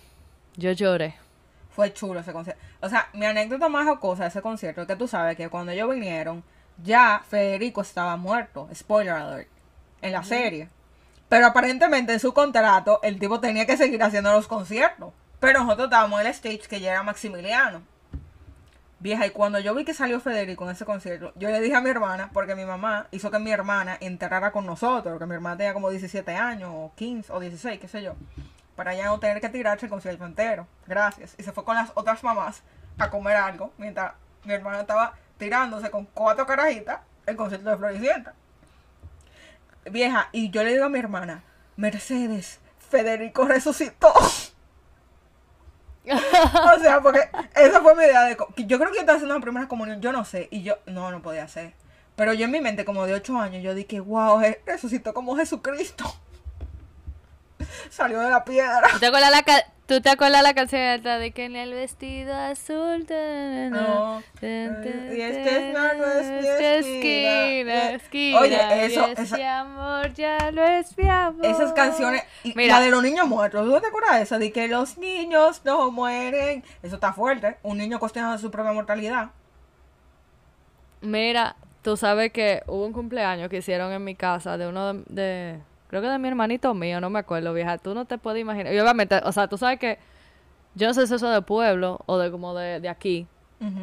[0.58, 1.16] Yo lloré.
[1.74, 2.61] Fue chulo ese concierto.
[2.82, 5.71] O sea, mi anécdota más jocosa de ese concierto es que tú sabes que cuando
[5.71, 6.43] ellos vinieron,
[6.84, 8.69] ya Federico estaba muerto.
[8.74, 9.49] Spoiler alert.
[10.01, 10.69] En la serie.
[11.30, 15.13] Pero aparentemente en su contrato, el tipo tenía que seguir haciendo los conciertos.
[15.39, 17.82] Pero nosotros estábamos en el stage que ya era Maximiliano.
[18.99, 21.82] Vieja, y cuando yo vi que salió Federico en ese concierto, yo le dije a
[21.82, 25.57] mi hermana, porque mi mamá hizo que mi hermana enterrara con nosotros, que mi hermana
[25.57, 28.15] tenía como 17 años, o 15, o 16, qué sé yo,
[28.76, 30.67] para ya no tener que tirarse el concierto entero.
[30.88, 31.36] Gracias.
[31.38, 32.63] Y se fue con las otras mamás
[32.97, 34.13] a comer algo, mientras
[34.43, 38.34] mi hermana estaba tirándose con cuatro carajitas el concierto de Floricienta.
[39.86, 41.43] Vieja, y yo le digo a mi hermana,
[41.76, 42.59] Mercedes,
[42.89, 44.13] Federico resucitó.
[46.05, 48.38] o sea, porque esa fue mi idea de...
[48.65, 51.11] Yo creo que yo estaba haciendo la primera comunión, yo no sé, y yo no,
[51.11, 51.74] no podía hacer.
[52.15, 56.05] Pero yo en mi mente, como de 8 años, yo dije, wow, resucitó como Jesucristo.
[57.90, 58.82] Salió de la piedra.
[58.92, 62.34] ¿Tú te acuerdas la, ca- ¿tú te acuerdas la canción de que en el vestido
[62.36, 63.06] azul?
[63.06, 64.22] ta, No.
[64.36, 66.78] ta, ta, Y este es ta, no es mi esquina.
[66.78, 71.46] esquina, esquina, Oye, eso- y esa- ese amor ya no es mi amor.
[71.46, 72.80] Esas canciones, y Mira.
[72.80, 74.40] la de los niños muertos, ¿tú te acuerdas de eso?
[74.40, 76.64] De que los niños no mueren.
[76.82, 77.58] Eso está fuerte.
[77.64, 79.30] Un niño cuestionando su propia mortalidad.
[81.02, 85.04] Mira, tú sabes que hubo un cumpleaños que hicieron en mi casa de uno de,
[85.10, 85.60] de-
[85.94, 87.78] creo que de mi hermanito mío, no me acuerdo, vieja.
[87.78, 88.74] Tú no te puedes imaginar.
[88.74, 90.00] Y obviamente, o sea, tú sabes que
[90.74, 93.28] yo no sé si eso de pueblo o de como de, de aquí,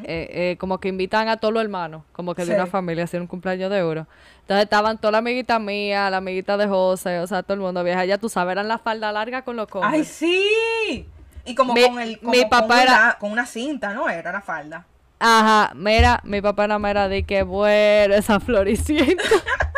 [0.03, 3.21] eh, eh, como que invitan a todos los hermanos, como que de una familia, hacer
[3.21, 4.07] un cumpleaños de oro.
[4.41, 7.83] Entonces estaban toda la amiguita mía, la amiguita de José, o sea, todo el mundo
[7.85, 8.05] vieja.
[8.05, 10.05] Ya tú sabes, eran la falda larga con los ¡Ay, Converse.
[10.13, 11.07] sí!
[11.47, 14.09] Y como Mi- con el como mi con una, era- con una cinta, ¿no?
[14.11, 14.85] Era la falda.
[15.19, 19.23] Ajá, mira, mi papá era mera de que bueno, esa floricienta.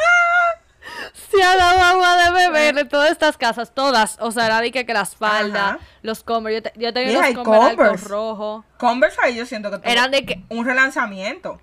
[1.12, 4.16] Se ha dado agua de beber en todas estas casas, todas.
[4.20, 5.78] O sea, era de que, que las faldas, Ajá.
[6.02, 6.56] los Converse.
[6.56, 9.20] Yo, te- yo tenía Vieja, y unos Converse altos Converse.
[9.22, 11.60] ahí yo siento que tuvo Eran de que, un relanzamiento.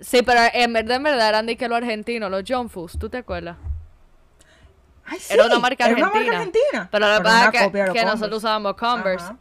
[0.00, 3.08] sí, pero en verdad, en verdad, eran de que los argentinos, los John Fus, ¿tú
[3.08, 3.56] te acuerdas?
[5.04, 6.10] Ay, sí, Era una marca era argentina.
[6.12, 6.88] una marca argentina.
[6.90, 9.26] Pero la verdad es que, de los nosotros usábamos Converse.
[9.26, 9.36] Ajá.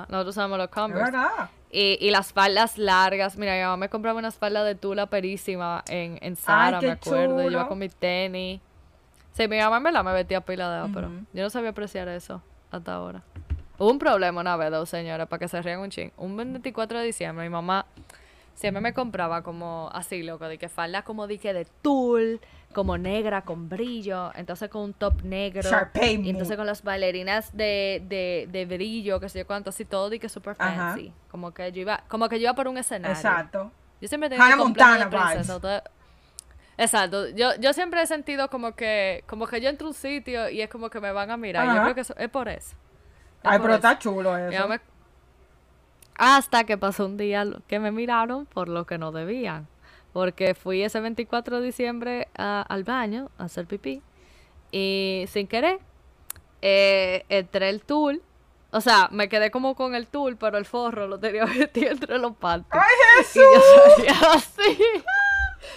[0.00, 0.06] Ajá.
[0.10, 1.10] nosotros usábamos los Es Converse.
[1.12, 1.50] verdad.
[1.70, 3.36] Y, y las faldas largas.
[3.36, 7.42] Mira, mi mamá me compraba unas faldas de tula perísima en, en qué me acuerdo.
[7.42, 8.60] Yo iba con mi tenis.
[9.32, 11.24] Sí, mi mamá en verdad me vestía pila de pero Ujú.
[11.32, 13.22] yo no sabía apreciar eso hasta ahora.
[13.78, 16.10] Hubo un problema una vez, dos señores, para que se rían un ching.
[16.16, 17.86] Un 24 de diciembre, mi mamá
[18.58, 22.40] siempre me compraba como así, loco, de que falda como de que de tul,
[22.72, 25.62] como negra con brillo, entonces con un top negro.
[25.62, 29.84] Sharpay y entonces con las bailarinas de, de, de brillo, que sé yo cuánto, así
[29.84, 30.90] todo, y que súper Ajá.
[30.90, 31.12] fancy.
[31.30, 33.14] Como que yo iba, como que yo iba por un escenario.
[33.16, 33.70] Exacto.
[34.00, 35.82] Yo siempre tenía Hannah de Montana princesa, todo-
[36.76, 37.28] Exacto.
[37.30, 40.60] Yo, yo siempre he sentido como que, como que yo entro a un sitio y
[40.62, 41.66] es como que me van a mirar.
[41.74, 42.76] Yo creo que eso, es por eso.
[43.42, 43.76] Es Ay, por pero eso.
[43.88, 44.68] está chulo eso.
[46.18, 49.66] Hasta que pasó un día que me miraron por lo que no debían.
[50.12, 54.02] Porque fui ese 24 de diciembre a- al baño a hacer pipí.
[54.72, 55.78] Y sin querer,
[56.60, 58.22] eh, entré el tul.
[58.70, 62.18] O sea, me quedé como con el tul, pero el forro lo tenía metido entre
[62.18, 62.70] los panties.
[62.82, 63.94] ¡Ay, Y yo Jesús!
[63.96, 64.82] salía así.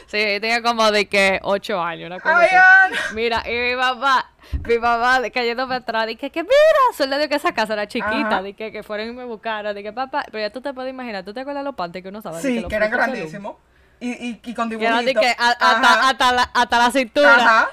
[0.08, 3.16] Sí, tenía como de que ocho años, una cosa ¡Ay, así.
[3.16, 4.30] Mira, y mi mamá,
[4.64, 4.78] mi
[5.22, 6.54] de- cayéndome atrás, dije que mira,
[6.96, 10.24] solo dio que esa casa era chiquita, dije que fueron y me buscaron, dije papá,
[10.32, 12.42] pero ya tú te puedes imaginar, ¿tú te acuerdas los panties que uno sabe?
[12.42, 13.56] Sí, los que eran de grandísimos.
[14.00, 15.22] Y, y, y con Que de dibujitos.
[15.22, 17.36] que a- hasta, hasta la, hasta la cintura.
[17.36, 17.70] Ajá.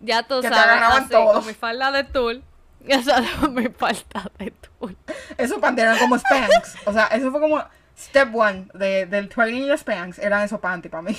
[0.00, 1.32] Ya tú Que sabes, así, todo.
[1.34, 2.42] con mi falda de tul.
[2.86, 4.96] Esa era mi falda de tul.
[5.36, 6.76] Esos panties eran como Spanx.
[6.86, 7.62] O sea, eso fue como
[7.98, 10.18] step one de, del training de Spanx.
[10.18, 11.16] Eran esos panties para mí.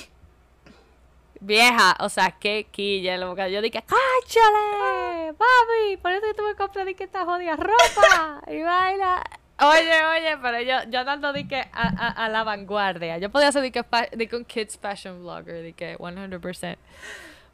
[1.40, 3.18] Vieja, o sea, qué quilla.
[3.48, 5.34] Yo dije, ¡cáchale!
[5.34, 5.98] ¡Papi!
[6.02, 8.42] Por eso yo tuve que comprar que esta jodida ropa.
[8.52, 9.24] y baila.
[9.60, 13.18] Oye, oye, pero yo, yo dando de que a, a, a la vanguardia.
[13.18, 16.78] Yo podía ser de que, fa- de que un kids fashion vlogger, de que 100%.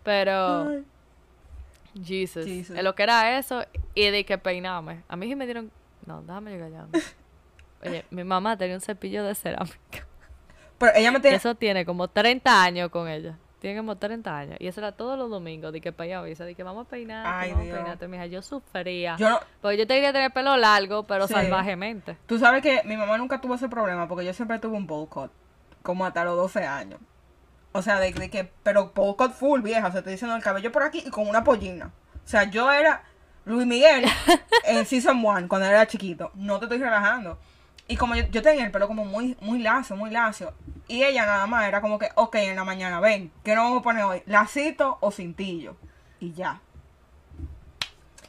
[0.03, 0.81] Pero.
[2.03, 2.75] Jesus, Jesus.
[2.81, 3.63] lo que era eso
[3.93, 5.03] y de que peinarme.
[5.07, 5.71] A mí sí me dieron,
[6.05, 6.87] no, déjame llegar ya.
[7.87, 10.07] Oye, mi mamá tenía un cepillo de cerámica.
[10.79, 11.37] Pero ella me tenía.
[11.37, 13.37] eso tiene como 30 años con ella.
[13.63, 14.57] Tiene como 30 años.
[14.59, 15.71] Y eso era todos los domingos.
[15.71, 16.45] De que para allá.
[16.45, 17.75] De que vamos a peinarte, Ay, vamos Dios.
[17.75, 18.07] a peinarte.
[18.09, 19.15] Mija, yo sufría.
[19.15, 21.33] Yo no- Porque yo te quería tener pelo largo, pero Sí.
[21.33, 22.17] salvajemente.
[22.25, 25.07] Tú sabes que mi mamá nunca tuvo ese problema porque yo siempre tuve un bowl
[25.07, 25.31] cut.
[25.81, 26.99] Como hasta los 12 años.
[27.71, 28.51] O sea, de, de que.
[28.63, 29.87] Pero bowl cut full, vieja.
[29.87, 31.85] O sea, te diciendo el cabello por aquí y con una pollina.
[32.25, 33.01] O sea, yo era
[33.45, 34.03] Luis Miguel
[34.65, 36.31] en Season 1 cuando era chiquito.
[36.35, 37.39] No te estoy relajando.
[37.87, 40.53] Y como yo, yo tenía el pelo como muy, muy lacio, muy lacio.
[40.87, 43.79] Y ella nada más era como que, ok, en la mañana, ven, ¿qué nos vamos
[43.79, 44.23] a poner hoy?
[44.25, 45.75] ¿Lacito o cintillo?
[46.19, 46.59] Y ya.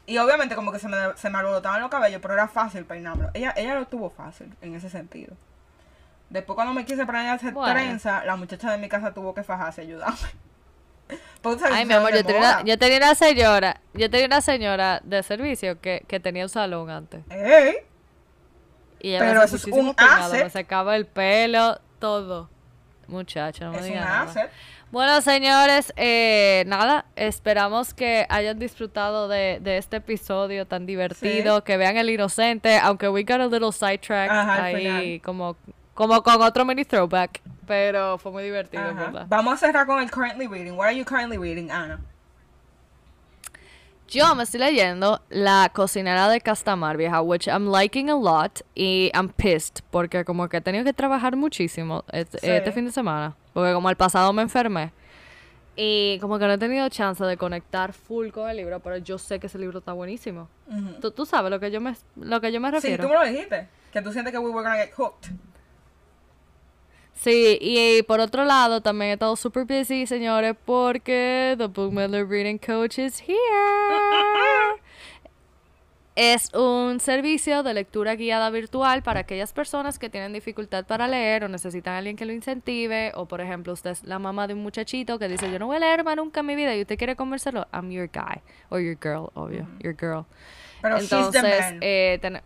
[0.06, 3.30] Y obviamente como que se me, se me alborotaban los cabellos, pero era fácil peinármelo.
[3.34, 5.34] Ella, ella lo tuvo fácil en ese sentido.
[6.30, 7.72] Después cuando me quise poner a hacer Bueno.
[7.74, 10.28] trenza, la muchacha de mi casa tuvo que fajarse y ayudarme.
[11.70, 15.22] Ay, mi amor, yo tenía, una, yo tenía una señora, yo tenía una señora de
[15.22, 17.22] servicio que, que tenía un salón antes.
[17.30, 17.76] Ey,
[19.00, 19.94] Y ella Pero me eso es un
[20.42, 22.50] me secaba el pelo, todo.
[23.08, 24.50] Muchacha, no me nada.
[24.92, 31.78] Bueno, señores, eh, nada, esperamos que hayan disfrutado de, de este episodio tan divertido, que
[31.78, 35.56] vean el inocente, aunque we got a little sidetracked Ajá, ahí, como,
[35.94, 38.92] como con otro mini throwback, pero fue muy divertido, Ajá.
[38.92, 39.26] ¿verdad?
[39.28, 40.72] Vamos a cerrar con el currently reading.
[40.72, 42.00] What are you currently reading, Ana?
[44.08, 49.10] Yo me estoy leyendo La cocinera de Castamar, vieja, which I'm liking a lot y
[49.14, 52.50] I'm pissed porque como que he tenido que trabajar muchísimo este, Sí.
[52.50, 54.92] este fin de semana, porque como el pasado me enfermé
[55.76, 59.18] y como que no he tenido chance de conectar full con el libro, pero yo
[59.18, 60.48] sé que ese libro está buenísimo.
[61.00, 63.04] ¿Tú, tú sabes lo que yo me lo que yo me Sí, refiero.
[63.04, 63.68] tú me lo dijiste.
[63.92, 65.30] Que tú sientes que we were gonna get hooked.
[67.16, 72.26] Sí, y, por otro lado también he estado super busy, señores, porque The Book Miller
[72.28, 73.38] Reading Coach is here.
[76.16, 81.42] Es un servicio de lectura guiada virtual para aquellas personas que tienen dificultad para leer
[81.42, 83.10] o necesitan a alguien que lo incentive.
[83.16, 85.76] O, por ejemplo, usted es la mamá de un muchachito que dice, yo no voy
[85.76, 87.66] a leer más nunca en mi vida y usted quiere conversarlo.
[87.72, 88.40] I'm your guy.
[88.68, 89.66] O your girl, obvio.
[89.80, 90.24] Your girl.
[90.82, 91.78] Pero she's the Entonces, man.
[91.80, 92.42] eh, ten-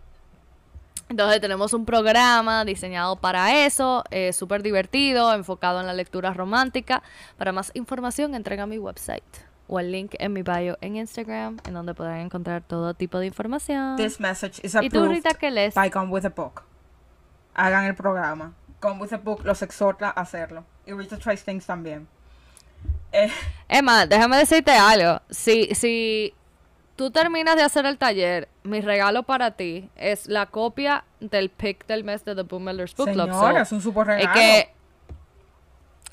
[1.11, 7.03] Entonces tenemos un programa diseñado para eso, eh, súper divertido, enfocado en la lectura romántica.
[7.37, 9.25] Para más información, entren a mi website
[9.69, 13.27] o el link en mi bio en Instagram, en donde podrán encontrar todo tipo de
[13.27, 13.97] información.
[13.97, 15.75] This message is ¿Y tú, Rita, qué lees?
[15.75, 16.63] by Gone with a Book.
[17.55, 18.55] Hagan el programa.
[18.81, 20.65] Gone with a Book los exhorta a hacerlo.
[20.87, 22.09] Y Rita Trace Things también.
[23.13, 23.31] Eh,
[23.69, 25.21] Emma, déjame decirte algo.
[25.29, 26.35] Si, si
[26.97, 31.87] tú terminas de hacer el taller, mi regalo para ti es la copia del pick
[31.87, 33.29] del mes de The Boom Millers Book Club.
[33.29, 34.33] So, señora, es un super regalo.
[34.33, 34.78] es que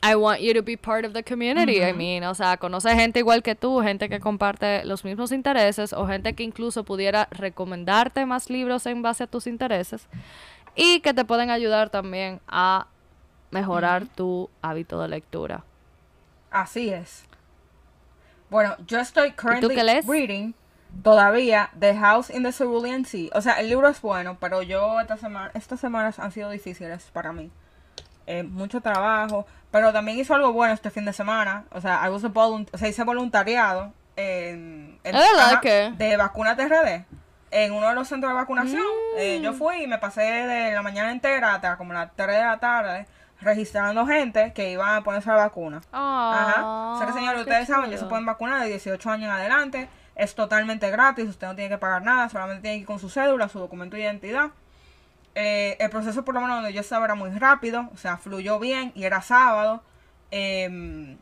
[0.02, 1.82] I want you to be part of the community.
[1.82, 5.94] I mean, o sea, conoce gente igual que tú, gente que comparte los mismos intereses
[5.94, 10.08] o gente que incluso pudiera recomendarte más libros en base a tus intereses
[10.76, 12.88] y que te pueden ayudar también a
[13.50, 15.64] mejorar tu hábito de lectura.
[16.52, 17.26] Así es.
[18.50, 19.76] Bueno, yo estoy currently
[20.08, 20.54] reading
[21.04, 23.30] todavía The House in the Cerulean Sea.
[23.34, 27.10] O sea, el libro es bueno, pero yo esta semana, estas semanas han sido difíciles
[27.12, 27.52] para mí.
[28.28, 31.66] Eh, mucho trabajo, pero también hizo algo bueno este fin de semana.
[31.72, 35.62] O sea, I was a volunt- o sea, hice voluntariado en, en- ¿Es verdad ajá,
[35.62, 35.92] que?
[35.98, 37.06] de vacunas RD
[37.52, 38.84] en uno de los centros de vacunación.
[39.18, 39.44] Eh, Mm.
[39.44, 42.58] yo fui y me pasé de la mañana entera hasta como las 3 de la
[42.60, 43.06] tarde
[43.42, 45.82] registrando gente que iba a ponerse la vacuna.
[45.92, 46.94] Ajá.
[46.94, 49.88] O sea que, señores, ustedes saben, ya se pueden vacunar de 18 años en adelante.
[50.16, 53.10] Es totalmente gratis, usted no tiene que pagar nada, solamente tiene que ir con su
[53.10, 54.52] cédula, su documento de identidad.
[55.36, 58.58] Eh, el proceso, por lo menos donde yo estaba, era muy rápido, o sea, fluyó
[58.60, 59.84] bien y era sábado.
[60.32, 61.18] Eh,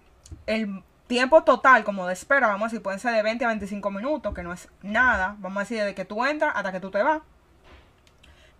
[0.45, 3.91] el tiempo total, como de espera, vamos a decir, pueden ser de 20 a 25
[3.91, 5.35] minutos, que no es nada.
[5.39, 7.21] Vamos a decir, desde que tú entras hasta que tú te vas.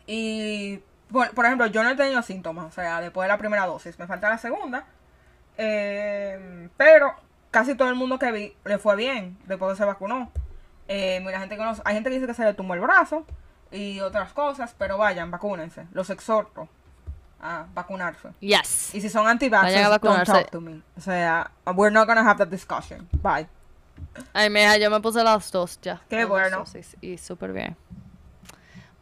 [0.05, 0.81] Y,
[1.11, 4.07] por, ejemplo, yo no he tenido síntomas, o sea, después de la primera dosis, me
[4.07, 4.85] falta la segunda.
[5.57, 7.15] Eh, pero
[7.51, 10.31] casi todo el mundo que vi le fue bien después que se vacunó.
[10.87, 13.25] Eh, gente que hay gente que dice que se le tumbó el brazo
[13.73, 15.87] y otras cosas, pero vayan, vacúnense.
[15.91, 16.69] Los exhorto
[17.41, 18.29] a vacunarse.
[18.39, 18.95] Yes.
[18.95, 20.81] Y si son anti-vaxxers, Vayan a don't talk to me.
[20.97, 23.07] O sea, we're not gonna have that discussion.
[23.21, 23.47] Bye.
[24.33, 26.01] Ay, mija, yo me puse las dos ya.
[26.09, 26.63] Qué bueno.
[27.01, 27.75] Y súper bien.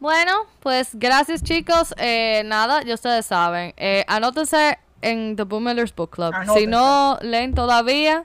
[0.00, 1.94] Bueno, pues gracias chicos.
[1.96, 3.72] Eh, nada, ya ustedes saben.
[3.76, 6.34] Eh, anótense en The Boom Millers Book Club.
[6.56, 8.24] Si no leen todavía,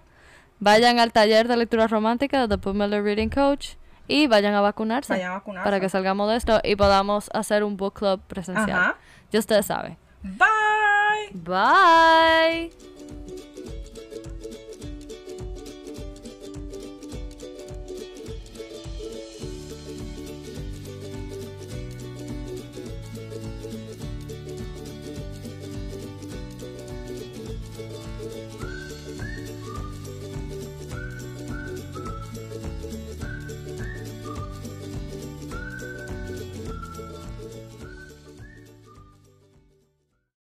[0.60, 3.76] vayan al taller de lectura romántica de The Boom Miller Reading Coach
[4.08, 5.14] y vayan a vacunarse.
[5.14, 5.66] Vayan a vacunarse.
[5.66, 8.70] Para que salgamos de esto y podamos hacer un book club presencial.
[8.72, 8.96] Ajá.
[9.32, 9.98] Ya ustedes saben.
[10.24, 11.32] Bye.
[11.34, 12.97] Bye.